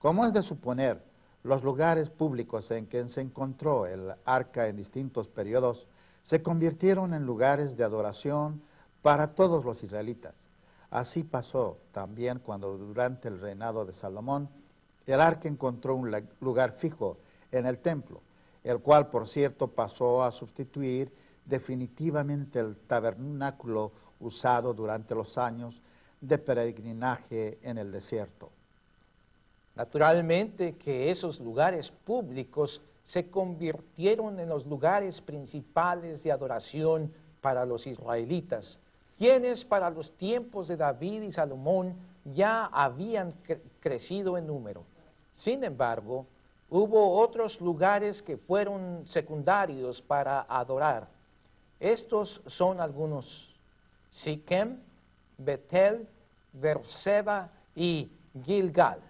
Como 0.00 0.26
es 0.26 0.32
de 0.32 0.42
suponer, 0.42 1.00
los 1.44 1.62
lugares 1.62 2.10
públicos 2.10 2.68
en 2.72 2.86
que 2.86 3.06
se 3.08 3.20
encontró 3.20 3.86
el 3.86 4.12
arca 4.24 4.66
en 4.66 4.76
distintos 4.76 5.28
periodos 5.28 5.86
se 6.22 6.42
convirtieron 6.42 7.14
en 7.14 7.24
lugares 7.24 7.76
de 7.76 7.84
adoración 7.84 8.62
para 9.02 9.34
todos 9.34 9.64
los 9.64 9.82
israelitas. 9.82 10.34
Así 10.90 11.22
pasó 11.22 11.78
también 11.92 12.40
cuando 12.40 12.76
durante 12.76 13.28
el 13.28 13.40
reinado 13.40 13.84
de 13.84 13.92
Salomón 13.92 14.48
el 15.06 15.20
arca 15.20 15.48
encontró 15.48 15.96
un 15.96 16.14
lugar 16.40 16.72
fijo 16.72 17.18
en 17.50 17.66
el 17.66 17.80
templo, 17.80 18.20
el 18.62 18.78
cual 18.80 19.08
por 19.08 19.28
cierto 19.28 19.68
pasó 19.68 20.22
a 20.22 20.30
sustituir 20.30 21.12
definitivamente 21.44 22.60
el 22.60 22.76
tabernáculo 22.86 23.92
usado 24.20 24.72
durante 24.72 25.14
los 25.14 25.36
años 25.36 25.80
de 26.20 26.38
peregrinaje 26.38 27.58
en 27.62 27.78
el 27.78 27.90
desierto. 27.90 28.50
Naturalmente 29.74 30.76
que 30.76 31.10
esos 31.10 31.40
lugares 31.40 31.90
públicos 32.04 32.80
se 33.04 33.28
convirtieron 33.28 34.38
en 34.38 34.48
los 34.48 34.64
lugares 34.66 35.20
principales 35.20 36.22
de 36.22 36.30
adoración 36.30 37.12
para 37.40 37.66
los 37.66 37.86
israelitas, 37.86 38.78
quienes 39.18 39.64
para 39.64 39.90
los 39.90 40.12
tiempos 40.16 40.68
de 40.68 40.76
David 40.76 41.22
y 41.22 41.32
Salomón 41.32 41.96
ya 42.24 42.66
habían 42.66 43.34
crecido 43.80 44.38
en 44.38 44.46
número. 44.46 44.84
Sin 45.42 45.64
embargo, 45.64 46.24
hubo 46.70 47.18
otros 47.18 47.60
lugares 47.60 48.22
que 48.22 48.36
fueron 48.36 49.04
secundarios 49.08 50.00
para 50.00 50.46
adorar. 50.48 51.08
Estos 51.80 52.40
son 52.46 52.80
algunos. 52.80 53.52
Siquem, 54.08 54.78
Betel, 55.36 56.06
Berseba 56.52 57.50
y 57.74 58.08
Gilgal. 58.44 59.00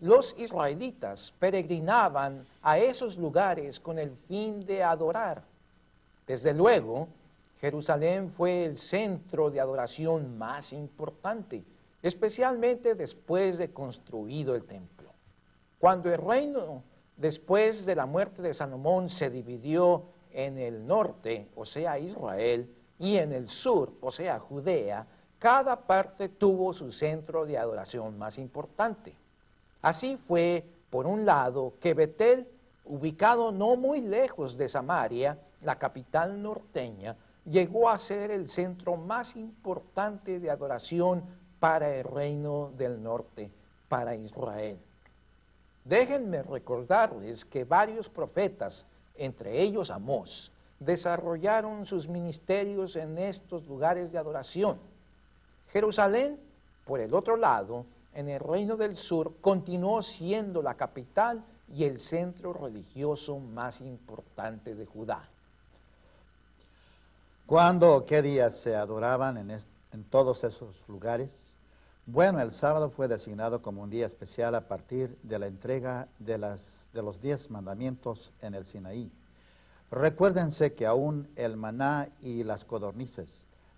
Los 0.00 0.34
israelitas 0.38 1.34
peregrinaban 1.38 2.46
a 2.62 2.78
esos 2.78 3.18
lugares 3.18 3.78
con 3.78 3.98
el 3.98 4.16
fin 4.26 4.64
de 4.64 4.82
adorar. 4.82 5.42
Desde 6.26 6.54
luego, 6.54 7.08
Jerusalén 7.60 8.32
fue 8.38 8.64
el 8.64 8.78
centro 8.78 9.50
de 9.50 9.60
adoración 9.60 10.38
más 10.38 10.72
importante, 10.72 11.62
especialmente 12.02 12.94
después 12.94 13.58
de 13.58 13.70
construido 13.70 14.54
el 14.54 14.64
templo. 14.64 14.97
Cuando 15.78 16.12
el 16.12 16.18
reino, 16.18 16.82
después 17.16 17.86
de 17.86 17.94
la 17.94 18.06
muerte 18.06 18.42
de 18.42 18.54
Salomón, 18.54 19.08
se 19.08 19.30
dividió 19.30 20.04
en 20.32 20.58
el 20.58 20.86
norte, 20.86 21.48
o 21.56 21.64
sea, 21.64 21.98
Israel, 21.98 22.68
y 22.98 23.16
en 23.16 23.32
el 23.32 23.48
sur, 23.48 23.92
o 24.00 24.10
sea, 24.10 24.40
Judea, 24.40 25.06
cada 25.38 25.76
parte 25.76 26.30
tuvo 26.30 26.72
su 26.72 26.90
centro 26.90 27.46
de 27.46 27.56
adoración 27.56 28.18
más 28.18 28.38
importante. 28.38 29.14
Así 29.80 30.16
fue, 30.26 30.64
por 30.90 31.06
un 31.06 31.24
lado, 31.24 31.74
que 31.80 31.94
Betel, 31.94 32.48
ubicado 32.84 33.52
no 33.52 33.76
muy 33.76 34.00
lejos 34.00 34.56
de 34.56 34.68
Samaria, 34.68 35.38
la 35.62 35.76
capital 35.76 36.42
norteña, 36.42 37.16
llegó 37.44 37.88
a 37.88 37.98
ser 37.98 38.30
el 38.30 38.48
centro 38.48 38.96
más 38.96 39.36
importante 39.36 40.40
de 40.40 40.50
adoración 40.50 41.22
para 41.60 41.94
el 41.94 42.04
reino 42.04 42.72
del 42.76 43.00
norte, 43.02 43.50
para 43.88 44.16
Israel. 44.16 44.78
Déjenme 45.84 46.42
recordarles 46.42 47.44
que 47.44 47.64
varios 47.64 48.08
profetas, 48.08 48.84
entre 49.16 49.62
ellos 49.62 49.90
Amós, 49.90 50.50
desarrollaron 50.78 51.86
sus 51.86 52.08
ministerios 52.08 52.94
en 52.96 53.18
estos 53.18 53.66
lugares 53.66 54.12
de 54.12 54.18
adoración. 54.18 54.78
Jerusalén, 55.72 56.38
por 56.84 57.00
el 57.00 57.14
otro 57.14 57.36
lado, 57.36 57.84
en 58.14 58.28
el 58.28 58.40
reino 58.40 58.76
del 58.76 58.96
sur, 58.96 59.34
continuó 59.40 60.02
siendo 60.02 60.62
la 60.62 60.74
capital 60.74 61.44
y 61.72 61.84
el 61.84 61.98
centro 61.98 62.52
religioso 62.52 63.38
más 63.38 63.80
importante 63.80 64.74
de 64.74 64.86
Judá. 64.86 65.28
¿Cuándo 67.46 67.96
o 67.96 68.06
qué 68.06 68.22
días 68.22 68.60
se 68.60 68.76
adoraban 68.76 69.50
en, 69.50 70.04
todos 70.10 70.44
esos 70.44 70.76
lugares? 70.86 71.30
Bueno, 72.10 72.40
el 72.40 72.52
sábado 72.52 72.88
fue 72.88 73.06
designado 73.06 73.60
como 73.60 73.82
un 73.82 73.90
día 73.90 74.06
especial 74.06 74.54
a 74.54 74.66
partir 74.66 75.18
de 75.22 75.38
la 75.38 75.46
entrega 75.46 76.08
de, 76.18 76.38
los 76.38 77.20
diez 77.20 77.50
mandamientos 77.50 78.32
en 78.40 78.54
el 78.54 78.64
Sinaí. 78.64 79.12
Recuérdense 79.90 80.72
que 80.72 80.86
aún 80.86 81.28
el 81.36 81.58
maná 81.58 82.08
y 82.22 82.44
las 82.44 82.64
codornices, 82.64 83.28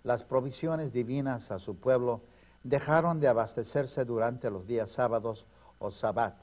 las 0.05 0.23
provisiones 0.23 0.93
divinas 0.93 1.51
a 1.51 1.59
su 1.59 1.75
pueblo, 1.75 2.21
dejaron 2.63 3.19
de 3.19 3.27
abastecerse 3.27 4.05
durante 4.05 4.49
los 4.49 4.65
días 4.65 4.91
sábados 4.91 5.45
o 5.79 5.91
sabbat, 5.91 6.37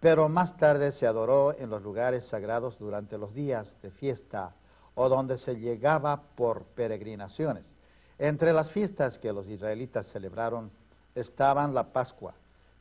pero 0.00 0.28
más 0.28 0.56
tarde 0.56 0.90
se 0.90 1.06
adoró 1.06 1.56
en 1.56 1.70
los 1.70 1.80
lugares 1.80 2.24
sagrados 2.24 2.76
durante 2.76 3.16
los 3.18 3.32
días 3.34 3.76
de 3.82 3.92
fiesta 3.92 4.56
o 4.96 5.08
donde 5.08 5.38
se 5.38 5.54
llegaba 5.54 6.22
por 6.34 6.64
peregrinaciones. 6.74 7.72
Entre 8.18 8.52
las 8.52 8.72
fiestas 8.72 9.16
que 9.16 9.32
los 9.32 9.46
israelitas 9.46 10.08
celebraron 10.08 10.79
estaban 11.14 11.74
la 11.74 11.92
Pascua, 11.92 12.34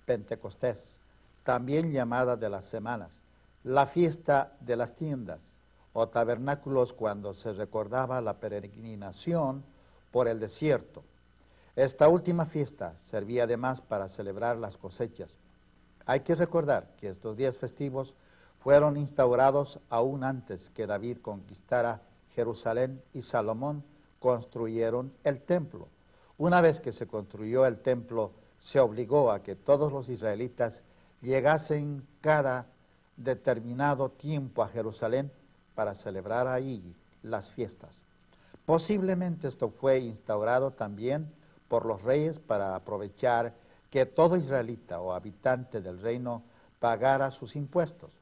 Pentecostés, 0.05 0.79
también 1.43 1.91
llamada 1.91 2.35
de 2.35 2.49
las 2.49 2.65
semanas, 2.65 3.11
la 3.63 3.87
fiesta 3.87 4.53
de 4.59 4.75
las 4.75 4.95
tiendas 4.95 5.41
o 5.93 6.07
tabernáculos 6.07 6.93
cuando 6.93 7.33
se 7.33 7.53
recordaba 7.53 8.21
la 8.21 8.35
peregrinación 8.35 9.63
por 10.11 10.27
el 10.27 10.39
desierto, 10.39 11.03
esta 11.79 12.09
última 12.09 12.45
fiesta 12.45 12.93
servía 13.09 13.43
además 13.43 13.79
para 13.79 14.09
celebrar 14.09 14.57
las 14.57 14.75
cosechas. 14.75 15.33
Hay 16.05 16.19
que 16.19 16.35
recordar 16.35 16.89
que 16.97 17.07
estos 17.07 17.37
días 17.37 17.57
festivos 17.57 18.13
fueron 18.61 18.97
instaurados 18.97 19.79
aún 19.89 20.25
antes 20.25 20.69
que 20.71 20.85
David 20.85 21.19
conquistara 21.19 22.01
Jerusalén 22.35 23.01
y 23.13 23.21
Salomón 23.21 23.83
construyeron 24.19 25.13
el 25.23 25.41
templo. 25.41 25.87
Una 26.39 26.61
vez 26.61 26.79
que 26.79 26.93
se 26.93 27.05
construyó 27.05 27.65
el 27.65 27.81
templo, 27.81 28.31
se 28.59 28.79
obligó 28.79 29.29
a 29.29 29.43
que 29.43 29.55
todos 29.55 29.91
los 29.91 30.07
israelitas 30.07 30.81
llegasen 31.21 32.07
cada 32.21 32.67
determinado 33.17 34.11
tiempo 34.11 34.63
a 34.63 34.69
Jerusalén 34.69 35.31
para 35.75 35.93
celebrar 35.95 36.47
ahí 36.47 36.95
las 37.23 37.51
fiestas. 37.51 38.01
Posiblemente 38.65 39.49
esto 39.49 39.69
fue 39.69 39.99
instaurado 39.99 40.71
también 40.71 41.29
por 41.67 41.85
los 41.85 42.03
reyes 42.03 42.39
para 42.39 42.73
aprovechar 42.73 43.53
que 43.89 44.05
todo 44.05 44.37
israelita 44.37 45.01
o 45.01 45.11
habitante 45.11 45.81
del 45.81 46.01
reino 46.01 46.43
pagara 46.79 47.31
sus 47.31 47.57
impuestos. 47.57 48.13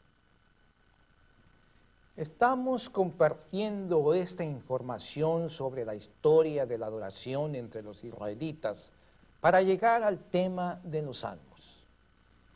Estamos 2.18 2.90
compartiendo 2.90 4.12
esta 4.16 4.44
información 4.44 5.52
sobre 5.52 5.86
la 5.86 5.94
historia 5.94 6.66
de 6.66 6.80
la 6.80 6.88
adoración 6.88 7.54
entre 7.54 7.84
los 7.84 8.04
israelitas 8.04 8.92
para 9.40 9.62
llegar 9.62 10.02
al 10.02 10.18
tema 10.32 10.82
de 10.84 11.04
los 11.04 11.20
salmos. 11.20 11.86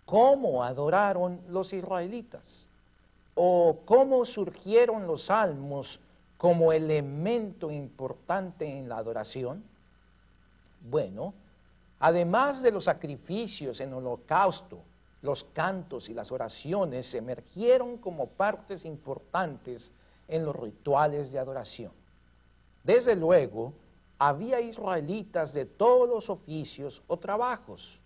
¿Cómo 0.04 0.64
adoraron 0.64 1.42
los 1.48 1.72
israelitas? 1.74 2.66
¿O 3.36 3.82
cómo 3.86 4.26
surgieron 4.26 5.06
los 5.06 5.28
salmos 5.28 6.00
como 6.38 6.74
elemento 6.74 7.70
importante 7.70 8.80
en 8.80 8.90
la 8.90 8.98
adoración? 8.98 9.64
Bueno, 10.90 11.36
además 12.00 12.64
de 12.64 12.72
los 12.72 12.86
sacrificios 12.86 13.80
en 13.80 13.94
holocausto, 13.94 14.80
los 15.22 15.44
cantos 15.54 16.10
y 16.10 16.14
las 16.14 16.32
oraciones 16.32 17.14
emergieron 17.14 17.98
como 17.98 18.28
partes 18.28 18.86
importantes 18.86 19.92
en 20.28 20.46
los 20.46 20.56
rituales 20.56 21.32
de 21.32 21.40
adoración. 21.40 21.92
Desde 22.84 23.16
luego, 23.16 23.74
había 24.18 24.60
israelitas 24.62 25.54
de 25.54 25.66
todos 25.66 26.08
los 26.08 26.30
oficios 26.30 27.02
o 27.08 27.18
trabajos. 27.18 28.00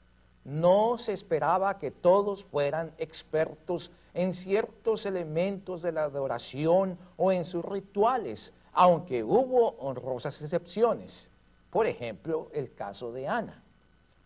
No 0.44 0.98
se 0.98 1.14
esperaba 1.14 1.78
que 1.78 1.92
todos 1.92 2.44
fueran 2.46 2.94
expertos 2.98 3.92
en 4.14 4.34
ciertos 4.34 5.06
elementos 5.06 5.82
de 5.82 5.92
la 5.92 6.04
adoración 6.04 6.98
o 7.18 7.32
en 7.32 7.46
sus 7.46 7.64
rituales, 7.66 8.52
aunque 8.74 9.24
hubo 9.24 9.70
honrosas 9.80 10.42
excepciones. 10.42 11.30
Por 11.70 11.88
ejemplo, 11.88 12.50
el 12.54 12.74
caso 12.74 13.12
de 13.12 13.28
Ana. 13.28 13.62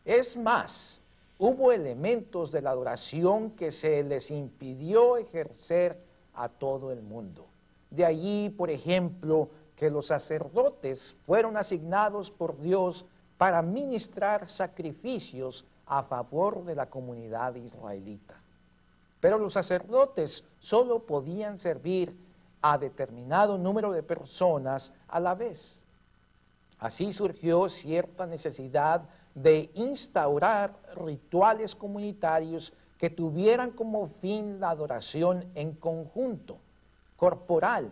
Es 0.06 0.36
más, 0.36 1.02
hubo 1.40 1.72
elementos 1.72 2.52
de 2.52 2.62
la 2.62 2.72
adoración 2.72 3.52
que 3.52 3.72
se 3.72 4.04
les 4.04 4.30
impidió 4.30 5.18
ejercer 5.18 5.98
a 6.36 6.50
todo 6.50 6.92
el 6.92 7.02
mundo. 7.02 7.48
De 7.90 8.06
allí, 8.06 8.50
por 8.50 8.70
ejemplo, 8.70 9.50
que 9.76 9.90
los 9.90 10.08
sacerdotes 10.08 11.16
fueron 11.26 11.56
asignados 11.56 12.30
por 12.30 12.60
Dios 12.60 13.06
para 13.38 13.62
ministrar 13.62 14.50
sacrificios 14.50 15.66
a 15.86 16.04
favor 16.04 16.66
de 16.66 16.76
la 16.76 16.88
comunidad 16.88 17.56
israelita. 17.56 18.36
Pero 19.22 19.38
los 19.38 19.54
sacerdotes 19.54 20.44
solo 20.60 21.06
podían 21.06 21.58
servir 21.58 22.14
a 22.62 22.78
determinado 22.78 23.58
número 23.58 23.94
de 23.94 24.04
personas 24.04 24.94
a 25.08 25.20
la 25.22 25.36
vez. 25.36 25.82
Así 26.80 27.14
surgió 27.14 27.70
cierta 27.70 28.26
necesidad 28.26 29.04
de 29.42 29.70
instaurar 29.74 30.76
rituales 30.96 31.74
comunitarios 31.74 32.74
que 32.98 33.10
tuvieran 33.10 33.72
como 33.72 34.10
fin 34.22 34.60
la 34.60 34.72
adoración 34.72 35.46
en 35.56 35.74
conjunto, 35.74 36.58
corporal, 37.16 37.90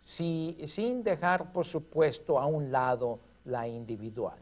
sin 0.00 1.02
dejar, 1.02 1.52
por 1.52 1.66
supuesto, 1.66 2.38
a 2.38 2.46
un 2.46 2.72
lado 2.72 3.18
la 3.44 3.68
individual. 3.68 4.38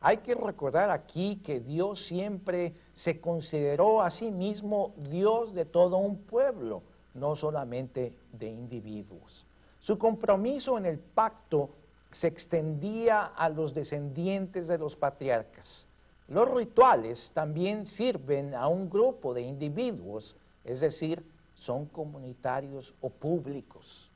Hay 0.00 0.18
que 0.18 0.34
recordar 0.34 0.90
aquí 0.90 1.40
que 1.44 1.60
Dios 1.60 2.06
siempre 2.06 2.74
se 2.92 3.20
consideró 3.20 4.02
a 4.02 4.10
sí 4.10 4.30
mismo 4.30 4.92
Dios 5.08 5.54
de 5.54 5.64
todo 5.64 5.96
un 5.96 6.18
pueblo, 6.18 6.82
no 7.14 7.34
solamente 7.34 8.12
de 8.32 8.46
individuos. 8.48 9.46
Su 9.80 9.98
compromiso 9.98 10.76
en 10.76 10.86
el 10.86 10.98
pacto 10.98 11.70
se 12.10 12.26
extendía 12.26 13.24
a 13.24 13.48
los 13.48 13.74
descendientes 13.74 14.68
de 14.68 14.78
los 14.78 14.96
patriarcas. 14.96 15.86
Los 16.28 16.50
rituales 16.50 17.30
también 17.34 17.86
sirven 17.86 18.54
a 18.54 18.68
un 18.68 18.90
grupo 18.90 19.32
de 19.32 19.42
individuos, 19.42 20.36
es 20.64 20.80
decir, 20.80 21.24
son 21.54 21.86
comunitarios 21.86 22.94
o 23.00 23.10
públicos. 23.10 24.08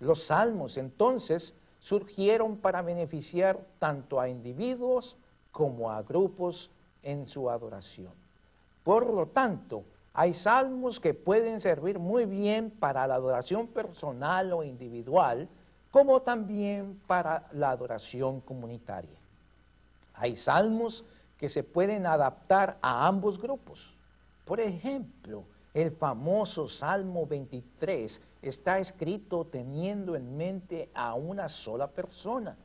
Los 0.00 0.26
salmos 0.26 0.76
entonces 0.76 1.52
surgieron 1.80 2.56
para 2.56 2.82
beneficiar 2.82 3.58
tanto 3.78 4.20
a 4.20 4.28
individuos 4.28 5.16
como 5.52 5.90
a 5.90 6.02
grupos 6.02 6.70
en 7.02 7.26
su 7.26 7.50
adoración. 7.50 8.12
Por 8.84 9.12
lo 9.12 9.26
tanto, 9.26 9.84
hay 10.12 10.34
salmos 10.34 10.98
que 10.98 11.14
pueden 11.14 11.60
servir 11.60 11.98
muy 11.98 12.24
bien 12.24 12.70
para 12.70 13.06
la 13.06 13.14
adoración 13.14 13.68
personal 13.68 14.52
o 14.52 14.62
individual, 14.62 15.48
como 15.90 16.20
también 16.20 17.00
para 17.06 17.48
la 17.52 17.70
adoración 17.70 18.40
comunitaria. 18.40 19.18
Hay 20.14 20.36
salmos 20.36 21.04
que 21.38 21.48
se 21.48 21.62
pueden 21.62 22.06
adaptar 22.06 22.78
a 22.82 23.06
ambos 23.06 23.40
grupos. 23.40 23.92
Por 24.44 24.60
ejemplo, 24.60 25.44
el 25.72 25.92
famoso 25.92 26.68
Salmo 26.68 27.26
23 27.26 28.20
está 28.42 28.78
escrito 28.78 29.46
teniendo 29.46 30.16
en 30.16 30.36
mente 30.36 30.90
a 30.94 31.14
una 31.14 31.48
sola 31.48 31.88
persona, 31.88 32.56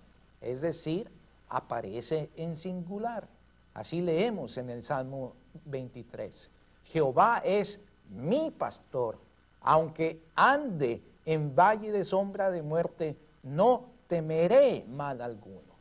es 0.41 0.61
decir, 0.61 1.09
aparece 1.49 2.29
en 2.35 2.55
singular. 2.55 3.27
Así 3.73 4.01
leemos 4.01 4.57
en 4.57 4.69
el 4.69 4.83
Salmo 4.83 5.33
23. 5.65 6.49
Jehová 6.85 7.41
es 7.43 7.79
mi 8.09 8.51
pastor, 8.51 9.17
aunque 9.61 10.21
ande 10.35 11.01
en 11.25 11.55
valle 11.55 11.91
de 11.91 12.05
sombra 12.05 12.51
de 12.51 12.61
muerte, 12.61 13.17
no 13.43 13.89
temeré 14.07 14.85
mal 14.87 15.21
alguno. 15.21 15.75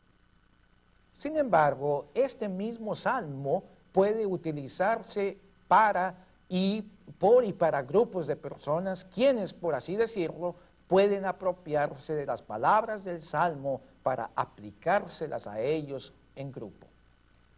Sin 1.13 1.37
embargo, 1.37 2.07
este 2.13 2.49
mismo 2.49 2.95
salmo 2.95 3.63
puede 3.91 4.25
utilizarse 4.25 5.37
para 5.67 6.15
y 6.49 6.81
por 7.19 7.43
y 7.45 7.53
para 7.53 7.81
grupos 7.81 8.27
de 8.27 8.35
personas 8.35 9.05
quienes, 9.05 9.53
por 9.53 9.73
así 9.73 9.95
decirlo, 9.95 10.55
pueden 10.87 11.25
apropiarse 11.25 12.13
de 12.13 12.25
las 12.25 12.41
palabras 12.41 13.03
del 13.03 13.21
Salmo 13.21 13.81
para 14.03 14.29
aplicárselas 14.35 15.47
a 15.47 15.59
ellos 15.59 16.13
en 16.35 16.51
grupo. 16.51 16.87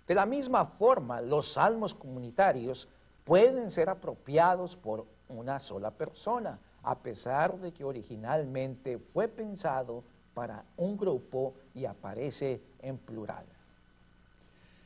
De 0.08 0.16
la 0.16 0.26
misma 0.26 0.66
forma, 0.66 1.20
los 1.20 1.54
salmos 1.54 1.94
comunitarios 1.94 2.88
pueden 3.26 3.72
ser 3.72 3.90
apropiados 3.90 4.78
por 4.78 5.06
una 5.28 5.60
sola 5.60 5.92
persona, 5.92 6.58
a 6.88 6.96
pesar 6.96 7.60
de 7.60 7.74
que 7.74 7.84
originalmente 7.84 8.98
fue 8.98 9.28
pensado 9.28 10.06
para 10.34 10.64
un 10.78 10.96
grupo 10.96 11.54
y 11.74 11.84
aparece 11.84 12.62
en 12.80 12.98
plural. 12.98 13.46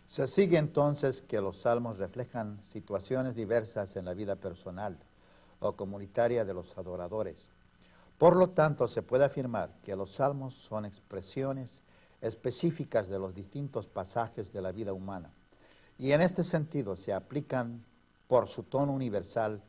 Se 0.08 0.26
sigue 0.26 0.58
entonces 0.58 1.22
que 1.22 1.40
los 1.40 1.62
salmos 1.62 2.00
reflejan 2.00 2.60
situaciones 2.74 3.36
diversas 3.36 3.96
en 3.96 4.06
la 4.06 4.16
vida 4.16 4.36
personal 4.36 4.98
o 5.60 5.74
comunitaria 5.74 6.44
de 6.44 6.56
los 6.56 6.76
adoradores. 6.76 7.38
Por 8.18 8.36
lo 8.36 8.50
tanto, 8.50 8.88
se 8.88 9.04
puede 9.04 9.26
afirmar 9.26 9.70
que 9.84 9.96
los 9.96 10.16
salmos 10.16 10.56
son 10.68 10.86
expresiones 10.86 11.82
específicas 12.20 13.10
de 13.10 13.20
los 13.20 13.36
distintos 13.36 13.86
pasajes 13.86 14.52
de 14.52 14.62
la 14.64 14.72
vida 14.72 14.92
humana 14.92 15.30
y 16.00 16.14
en 16.14 16.22
este 16.22 16.44
sentido 16.44 16.96
se 16.96 17.14
aplican 17.14 17.86
por 18.28 18.48
su 18.48 18.64
tono 18.64 18.92
universal 18.92 19.62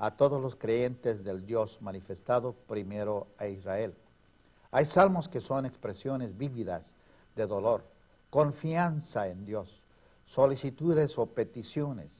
a 0.00 0.12
todos 0.12 0.40
los 0.40 0.56
creyentes 0.56 1.22
del 1.22 1.44
Dios 1.44 1.76
manifestado 1.82 2.54
primero 2.66 3.26
a 3.36 3.46
Israel. 3.46 3.94
Hay 4.70 4.86
salmos 4.86 5.28
que 5.28 5.42
son 5.42 5.66
expresiones 5.66 6.36
vívidas 6.36 6.86
de 7.36 7.46
dolor, 7.46 7.84
confianza 8.30 9.28
en 9.28 9.44
Dios, 9.44 9.68
solicitudes 10.24 11.18
o 11.18 11.26
peticiones 11.26 12.10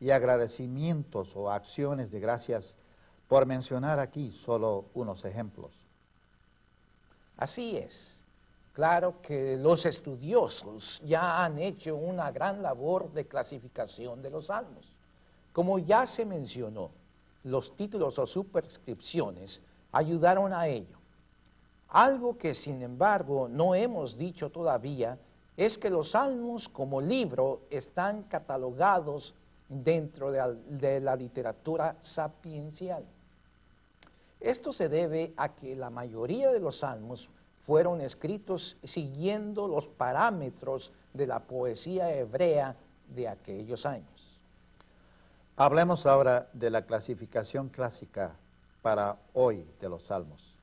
y 0.00 0.10
agradecimientos 0.10 1.30
o 1.36 1.50
acciones 1.50 2.10
de 2.10 2.20
gracias, 2.20 2.74
por 3.28 3.44
mencionar 3.44 3.98
aquí 3.98 4.30
solo 4.44 4.86
unos 4.94 5.22
ejemplos. 5.24 5.72
Así 7.36 7.76
es. 7.76 8.18
Claro 8.72 9.20
que 9.20 9.58
los 9.58 9.84
estudiosos 9.84 11.02
ya 11.04 11.44
han 11.44 11.58
hecho 11.58 11.96
una 11.96 12.30
gran 12.30 12.62
labor 12.62 13.12
de 13.12 13.26
clasificación 13.26 14.22
de 14.22 14.30
los 14.30 14.46
salmos. 14.46 14.86
Como 15.52 15.78
ya 15.78 16.06
se 16.06 16.24
mencionó, 16.24 16.90
los 17.46 17.76
títulos 17.76 18.18
o 18.18 18.26
superscripciones 18.26 19.60
ayudaron 19.92 20.52
a 20.52 20.66
ello. 20.66 20.98
Algo 21.88 22.36
que 22.36 22.54
sin 22.54 22.82
embargo 22.82 23.48
no 23.48 23.74
hemos 23.74 24.16
dicho 24.16 24.50
todavía 24.50 25.16
es 25.56 25.78
que 25.78 25.88
los 25.88 26.10
salmos 26.10 26.68
como 26.68 27.00
libro 27.00 27.62
están 27.70 28.24
catalogados 28.24 29.32
dentro 29.68 30.32
de 30.32 31.00
la, 31.00 31.16
literatura 31.16 31.96
sapiencial. 32.00 33.04
Esto 34.40 34.72
se 34.72 34.88
debe 34.88 35.32
a 35.36 35.54
que 35.54 35.76
la 35.76 35.88
mayoría 35.88 36.50
de 36.50 36.60
los 36.60 36.80
salmos 36.80 37.28
fueron 37.64 38.00
escritos 38.00 38.76
siguiendo 38.82 39.68
los 39.68 39.86
parámetros 39.86 40.92
de 41.14 41.26
la 41.28 41.38
poesía 41.38 42.12
hebrea 42.12 42.74
de 43.14 43.28
aquellos 43.28 43.86
años. 43.86 44.15
Hablemos 45.58 46.04
ahora 46.04 46.50
de 46.52 46.68
la 46.68 46.82
clasificación 46.82 47.70
clásica 47.70 48.32
para 48.82 49.16
hoy 49.32 49.66
de 49.80 49.88
los 49.88 50.04
salmos. 50.04 50.54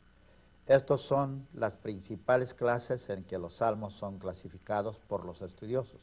Estos 0.68 1.02
son 1.02 1.48
las 1.56 1.76
principales 1.76 2.54
clases 2.54 3.10
en 3.10 3.24
que 3.24 3.40
los 3.40 3.56
salmos 3.56 3.94
son 3.94 4.20
clasificados 4.20 5.00
por 5.08 5.26
los 5.26 5.42
estudiosos. 5.42 6.00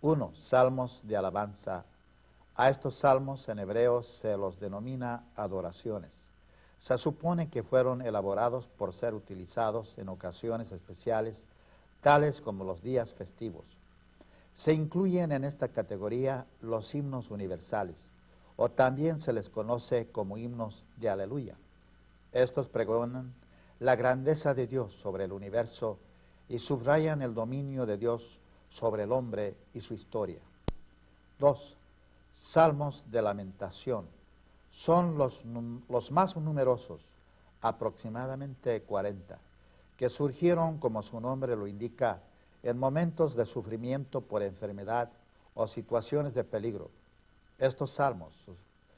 Uno, 0.00 0.32
Salmos 0.34 1.00
de 1.02 1.18
alabanza. 1.18 1.84
A 2.56 2.70
estos 2.70 3.00
salmos 3.00 3.46
en 3.50 3.58
hebreo 3.58 4.02
se 4.02 4.34
los 4.38 4.58
denomina 4.58 5.24
adoraciones. 5.36 6.10
Se 6.78 6.96
supone 6.96 7.50
que 7.50 7.62
fueron 7.62 8.00
elaborados 8.00 8.66
por 8.78 8.94
ser 8.94 9.12
utilizados 9.12 9.92
en 9.98 10.08
ocasiones 10.08 10.72
especiales, 10.72 11.38
tales 12.00 12.40
como 12.40 12.64
los 12.64 12.82
días 12.82 13.12
festivos. 13.12 13.77
Se 14.58 14.72
incluyen 14.72 15.30
en 15.30 15.44
esta 15.44 15.68
categoría 15.68 16.44
los 16.60 16.92
himnos 16.92 17.30
universales, 17.30 17.96
o 18.56 18.68
también 18.68 19.20
se 19.20 19.32
les 19.32 19.48
conoce 19.48 20.10
como 20.10 20.36
himnos 20.36 20.84
de 20.96 21.08
aleluya. 21.08 21.56
Estos 22.32 22.68
pregonan 22.68 23.32
la 23.78 23.94
grandeza 23.94 24.54
de 24.54 24.66
Dios 24.66 24.92
sobre 25.00 25.24
el 25.24 25.32
universo 25.32 26.00
y 26.48 26.58
subrayan 26.58 27.22
el 27.22 27.34
dominio 27.34 27.86
de 27.86 27.98
Dios 27.98 28.40
sobre 28.68 29.04
el 29.04 29.12
hombre 29.12 29.56
y 29.74 29.80
su 29.80 29.94
historia. 29.94 30.40
Dos, 31.38 31.76
salmos 32.50 33.08
de 33.12 33.22
lamentación. 33.22 34.06
Son 34.70 35.16
los, 35.16 35.40
los 35.88 36.10
más 36.10 36.36
numerosos, 36.36 37.00
aproximadamente 37.60 38.82
40, 38.82 39.38
que 39.96 40.08
surgieron, 40.08 40.78
como 40.78 41.00
su 41.02 41.20
nombre 41.20 41.54
lo 41.54 41.68
indica, 41.68 42.22
en 42.62 42.78
momentos 42.78 43.34
de 43.34 43.46
sufrimiento 43.46 44.20
por 44.20 44.42
enfermedad 44.42 45.10
o 45.54 45.66
situaciones 45.66 46.34
de 46.34 46.44
peligro. 46.44 46.90
Estos 47.58 47.94
salmos 47.94 48.34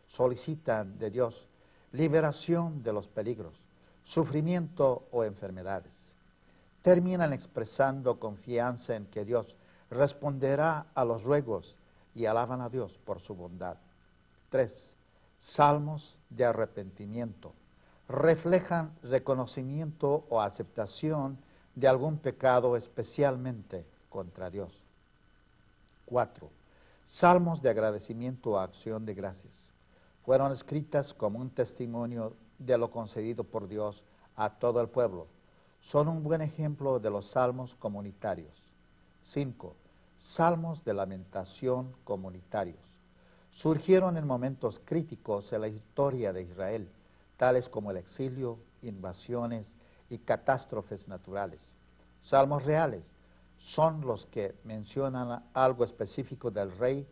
solicitan 0.08 0.98
de 0.98 1.10
Dios 1.10 1.46
liberación 1.92 2.82
de 2.82 2.92
los 2.92 3.08
peligros, 3.08 3.54
sufrimiento 4.04 5.06
o 5.10 5.24
enfermedades. 5.24 5.92
Terminan 6.82 7.32
expresando 7.32 8.18
confianza 8.18 8.96
en 8.96 9.06
que 9.06 9.24
Dios 9.24 9.54
responderá 9.90 10.86
a 10.94 11.04
los 11.04 11.24
ruegos 11.24 11.76
y 12.14 12.26
alaban 12.26 12.60
a 12.60 12.68
Dios 12.68 12.96
por 13.04 13.20
su 13.20 13.34
bondad. 13.34 13.76
Tres, 14.48 14.72
salmos 15.38 16.16
de 16.28 16.44
arrepentimiento. 16.44 17.52
Reflejan 18.08 18.92
reconocimiento 19.02 20.24
o 20.28 20.40
aceptación 20.40 21.38
de 21.74 21.88
algún 21.88 22.18
pecado 22.18 22.76
especialmente 22.76 23.84
contra 24.08 24.50
Dios. 24.50 24.72
Cuatro, 26.04 26.50
salmos 27.06 27.62
de 27.62 27.70
agradecimiento 27.70 28.50
o 28.50 28.58
acción 28.58 29.04
de 29.06 29.14
gracias 29.14 29.52
fueron 30.24 30.52
escritas 30.52 31.14
como 31.14 31.38
un 31.38 31.50
testimonio 31.50 32.34
de 32.58 32.76
lo 32.76 32.90
concedido 32.90 33.44
por 33.44 33.68
Dios 33.68 34.02
a 34.36 34.50
todo 34.50 34.80
el 34.80 34.88
pueblo. 34.88 35.26
Son 35.80 36.08
un 36.08 36.22
buen 36.22 36.42
ejemplo 36.42 36.98
de 36.98 37.10
los 37.10 37.30
salmos 37.30 37.74
comunitarios. 37.76 38.52
5. 39.24 39.74
Salmos 40.18 40.84
de 40.84 40.94
lamentación 40.94 41.94
comunitarios. 42.04 42.78
Surgieron 43.50 44.16
en 44.16 44.26
momentos 44.26 44.80
críticos 44.84 45.52
en 45.52 45.62
la 45.62 45.68
historia 45.68 46.32
de 46.32 46.42
Israel, 46.42 46.88
tales 47.36 47.68
como 47.68 47.90
el 47.90 47.96
exilio, 47.96 48.58
invasiones 48.82 49.66
y 50.10 50.18
catástrofes 50.18 51.08
naturales. 51.08 51.60
Salmos 52.22 52.64
reales 52.64 53.04
son 53.58 54.02
los 54.02 54.26
que 54.26 54.54
mencionan 54.64 55.44
algo 55.54 55.84
específico 55.84 56.50
del 56.50 56.76
rey 56.76 57.06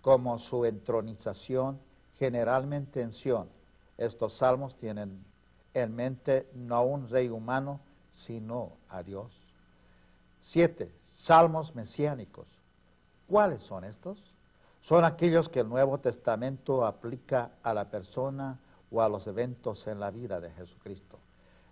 como 0.00 0.38
su 0.38 0.64
entronización 0.64 1.80
generalmente 2.18 3.00
en 3.00 3.12
Sion. 3.12 3.48
Estos 3.96 4.36
salmos 4.38 4.76
tienen 4.76 5.24
en 5.74 5.94
mente 5.94 6.48
no 6.54 6.76
a 6.76 6.82
un 6.82 7.08
rey 7.08 7.28
humano, 7.28 7.80
sino 8.12 8.72
a 8.88 9.02
Dios. 9.02 9.32
Siete, 10.40 10.92
salmos 11.22 11.74
mesiánicos. 11.74 12.46
¿Cuáles 13.28 13.62
son 13.62 13.84
estos? 13.84 14.18
Son 14.82 15.04
aquellos 15.04 15.48
que 15.48 15.60
el 15.60 15.68
Nuevo 15.68 15.98
Testamento 15.98 16.84
aplica 16.84 17.52
a 17.62 17.72
la 17.72 17.88
persona 17.88 18.58
o 18.90 19.00
a 19.00 19.08
los 19.08 19.26
eventos 19.26 19.86
en 19.86 20.00
la 20.00 20.10
vida 20.10 20.40
de 20.40 20.50
Jesucristo. 20.50 21.18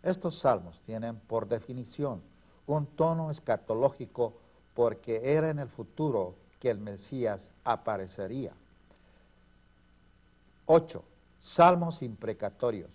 Estos 0.02 0.40
salmos 0.40 0.80
tienen 0.86 1.16
por 1.20 1.46
definición 1.46 2.22
un 2.66 2.86
tono 2.86 3.30
escatológico 3.30 4.34
porque 4.74 5.36
era 5.36 5.50
en 5.50 5.58
el 5.58 5.68
futuro 5.68 6.34
que 6.58 6.70
el 6.70 6.78
Mesías 6.78 7.50
aparecería. 7.64 8.52
8. 10.66 11.02
Salmos 11.40 12.02
imprecatorios. 12.02 12.90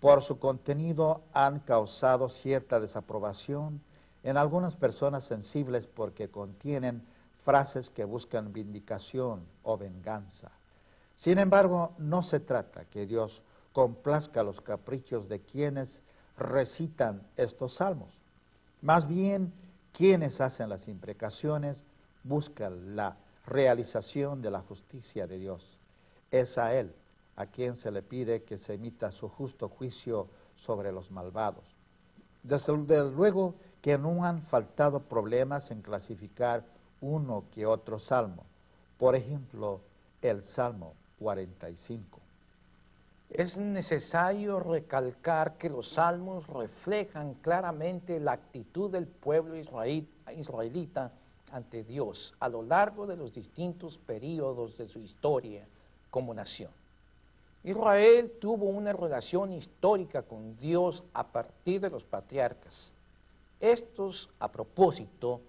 Por 0.00 0.22
su 0.22 0.38
contenido 0.38 1.22
han 1.32 1.60
causado 1.60 2.28
cierta 2.28 2.80
desaprobación 2.80 3.80
en 4.22 4.36
algunas 4.36 4.76
personas 4.76 5.24
sensibles 5.24 5.86
porque 5.86 6.28
contienen 6.28 7.02
frases 7.44 7.90
que 7.90 8.04
buscan 8.04 8.52
vindicación 8.52 9.46
o 9.62 9.78
venganza. 9.78 10.50
Sin 11.14 11.38
embargo, 11.38 11.92
no 11.98 12.22
se 12.22 12.40
trata 12.40 12.84
que 12.86 13.06
Dios 13.06 13.42
complazca 13.72 14.42
los 14.42 14.60
caprichos 14.60 15.28
de 15.28 15.40
quienes 15.40 16.00
recitan 16.36 17.22
estos 17.36 17.74
salmos. 17.76 18.10
Más 18.82 19.08
bien, 19.08 19.52
quienes 19.92 20.40
hacen 20.40 20.68
las 20.68 20.86
imprecaciones 20.88 21.78
buscan 22.22 22.96
la 22.96 23.16
realización 23.46 24.42
de 24.42 24.50
la 24.50 24.60
justicia 24.60 25.26
de 25.26 25.38
Dios. 25.38 25.62
Es 26.30 26.58
a 26.58 26.74
Él 26.74 26.92
a 27.36 27.46
quien 27.46 27.76
se 27.76 27.90
le 27.90 28.02
pide 28.02 28.42
que 28.42 28.58
se 28.58 28.74
emita 28.74 29.12
su 29.12 29.28
justo 29.28 29.68
juicio 29.68 30.28
sobre 30.56 30.90
los 30.90 31.10
malvados. 31.10 31.64
Desde 32.42 32.72
luego 33.10 33.54
que 33.82 33.98
no 33.98 34.24
han 34.24 34.42
faltado 34.42 35.00
problemas 35.00 35.70
en 35.70 35.82
clasificar 35.82 36.64
uno 37.00 37.44
que 37.52 37.66
otro 37.66 37.98
salmo. 37.98 38.44
Por 38.98 39.14
ejemplo, 39.14 39.80
el 40.22 40.42
Salmo 40.44 40.94
45. 41.18 42.25
Es 43.30 43.56
necesario 43.56 44.60
recalcar 44.60 45.56
que 45.56 45.68
los 45.68 45.92
salmos 45.94 46.46
reflejan 46.46 47.34
claramente 47.34 48.20
la 48.20 48.32
actitud 48.32 48.90
del 48.90 49.06
pueblo 49.06 49.56
israelita 49.56 51.12
ante 51.50 51.84
Dios 51.84 52.34
a 52.40 52.48
lo 52.48 52.62
largo 52.62 53.06
de 53.06 53.16
los 53.16 53.34
distintos 53.34 53.98
periodos 53.98 54.76
de 54.78 54.86
su 54.86 55.00
historia 55.00 55.66
como 56.10 56.32
nación. 56.34 56.70
Israel 57.64 58.32
tuvo 58.40 58.66
una 58.66 58.92
relación 58.92 59.52
histórica 59.52 60.22
con 60.22 60.56
Dios 60.56 61.02
a 61.12 61.26
partir 61.26 61.80
de 61.80 61.90
los 61.90 62.04
patriarcas. 62.04 62.92
Estos, 63.58 64.30
a 64.38 64.46
propósito, 64.48 65.40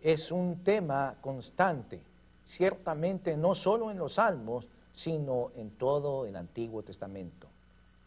es 0.00 0.30
un 0.30 0.62
tema 0.62 1.16
constante, 1.20 2.00
ciertamente 2.44 3.36
no 3.36 3.56
solo 3.56 3.90
en 3.90 3.98
los 3.98 4.14
salmos, 4.14 4.68
sino 4.94 5.50
en 5.56 5.70
todo 5.72 6.24
el 6.24 6.36
Antiguo 6.36 6.82
Testamento. 6.82 7.48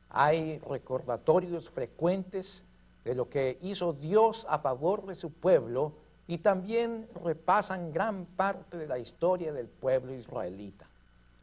Hay 0.09 0.57
recordatorios 0.59 1.69
frecuentes 1.69 2.63
de 3.03 3.13
lo 3.13 3.29
que 3.29 3.57
hizo 3.61 3.93
Dios 3.93 4.45
a 4.49 4.59
favor 4.59 5.05
de 5.05 5.15
su 5.15 5.31
pueblo 5.31 5.93
y 6.27 6.39
también 6.39 7.07
repasan 7.23 7.91
gran 7.91 8.25
parte 8.25 8.77
de 8.77 8.87
la 8.87 8.99
historia 8.99 9.53
del 9.53 9.67
pueblo 9.67 10.13
israelita. 10.13 10.87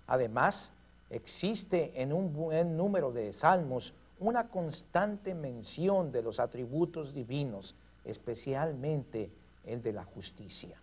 Además, 0.06 0.72
existe 1.10 1.92
en 2.00 2.12
un 2.12 2.32
buen 2.34 2.76
número 2.76 3.12
de 3.12 3.32
salmos 3.32 3.92
una 4.18 4.48
constante 4.48 5.34
mención 5.34 6.12
de 6.12 6.22
los 6.22 6.40
atributos 6.40 7.14
divinos, 7.14 7.74
especialmente 8.04 9.30
el 9.64 9.82
de 9.82 9.92
la 9.92 10.04
justicia. 10.04 10.78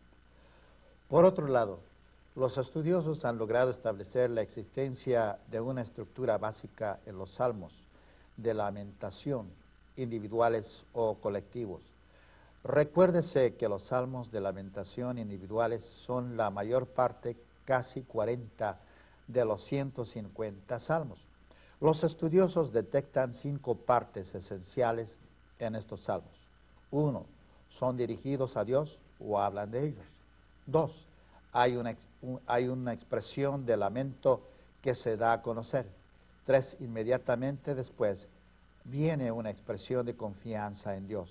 Por 1.08 1.26
otro 1.26 1.48
lado, 1.48 1.80
los 2.36 2.58
estudiosos 2.58 3.26
han 3.26 3.38
logrado 3.38 3.72
establecer 3.72 4.30
la 4.30 4.42
existencia 4.42 5.40
de 5.50 5.60
una 5.60 5.82
estructura 5.82 6.38
básica 6.38 7.00
en 7.06 7.18
los 7.18 7.32
salmos 7.32 7.74
de 8.38 8.54
lamentación, 8.54 9.50
individuales 9.98 10.86
o 10.94 11.16
colectivos. 11.16 11.82
Recuérdese 12.64 13.56
que 13.56 13.68
los 13.68 13.84
salmos 13.84 14.32
de 14.32 14.40
lamentación 14.40 15.18
individuales 15.18 15.84
son 16.06 16.38
la 16.38 16.50
mayor 16.50 16.88
parte, 16.88 17.36
casi 17.66 18.04
40 18.04 18.80
de 19.28 19.46
los 19.46 19.66
150 19.66 20.80
salmos. 20.80 21.20
Los 21.82 22.04
estudiosos 22.04 22.72
detectan 22.72 23.34
cinco 23.34 23.76
partes 23.76 24.34
esenciales 24.36 25.18
en 25.60 25.76
estos 25.76 26.02
salmos. 26.02 26.32
Uno, 26.92 27.26
son 27.70 27.98
dirigidos 27.98 28.56
a 28.56 28.64
Dios 28.64 29.00
o 29.20 29.40
hablan 29.40 29.72
de 29.72 29.88
ellos. 29.88 30.06
Dos, 30.66 30.92
hay 31.52 31.76
una, 31.76 31.96
hay 32.48 32.68
una 32.68 32.94
expresión 32.94 33.66
de 33.66 33.78
lamento 33.78 34.42
que 34.82 34.96
se 34.96 35.18
da 35.18 35.34
a 35.34 35.42
conocer. 35.42 35.86
Tres, 36.46 36.76
inmediatamente 36.80 37.76
después 37.76 38.28
viene 38.86 39.32
una 39.32 39.50
expresión 39.50 40.06
de 40.06 40.16
confianza 40.16 40.96
en 40.96 41.08
Dios. 41.08 41.30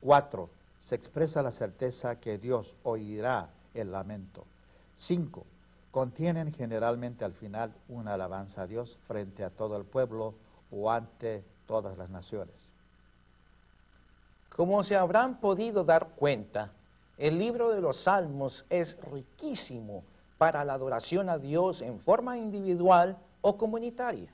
Cuatro, 0.00 0.50
se 0.82 0.94
expresa 0.94 1.42
la 1.42 1.50
certeza 1.50 2.20
que 2.20 2.38
Dios 2.38 2.74
oirá 2.82 3.48
el 3.72 3.90
lamento. 3.90 4.44
Cinco, 4.96 5.46
contienen 5.90 6.52
generalmente 6.52 7.24
al 7.24 7.32
final 7.32 7.72
una 7.88 8.14
alabanza 8.14 8.62
a 8.62 8.66
Dios 8.66 8.98
frente 9.06 9.44
a 9.44 9.50
todo 9.50 9.76
el 9.76 9.84
pueblo 9.84 10.34
o 10.70 10.90
ante 10.90 11.42
todas 11.66 11.96
las 11.96 12.10
naciones. 12.10 12.54
Como 14.54 14.84
se 14.84 14.94
habrán 14.94 15.40
podido 15.40 15.84
dar 15.84 16.10
cuenta, 16.16 16.70
el 17.18 17.38
libro 17.38 17.70
de 17.70 17.80
los 17.80 18.02
Salmos 18.02 18.64
es 18.68 18.96
riquísimo 19.12 20.04
para 20.38 20.64
la 20.64 20.74
adoración 20.74 21.28
a 21.28 21.38
Dios 21.38 21.80
en 21.80 22.00
forma 22.00 22.36
individual 22.36 23.16
o 23.40 23.56
comunitaria. 23.56 24.30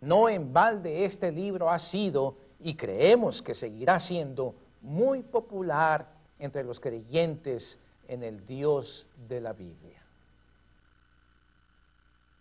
No 0.00 0.28
en 0.28 0.52
balde 0.52 1.04
este 1.04 1.30
libro 1.30 1.70
ha 1.70 1.78
sido 1.78 2.36
y 2.60 2.74
creemos 2.74 3.42
que 3.42 3.54
seguirá 3.54 4.00
siendo 4.00 4.54
muy 4.80 5.22
popular 5.22 6.08
entre 6.38 6.64
los 6.64 6.80
creyentes 6.80 7.78
en 8.08 8.24
el 8.24 8.44
Dios 8.44 9.06
de 9.28 9.40
la 9.40 9.52
Biblia. 9.52 10.01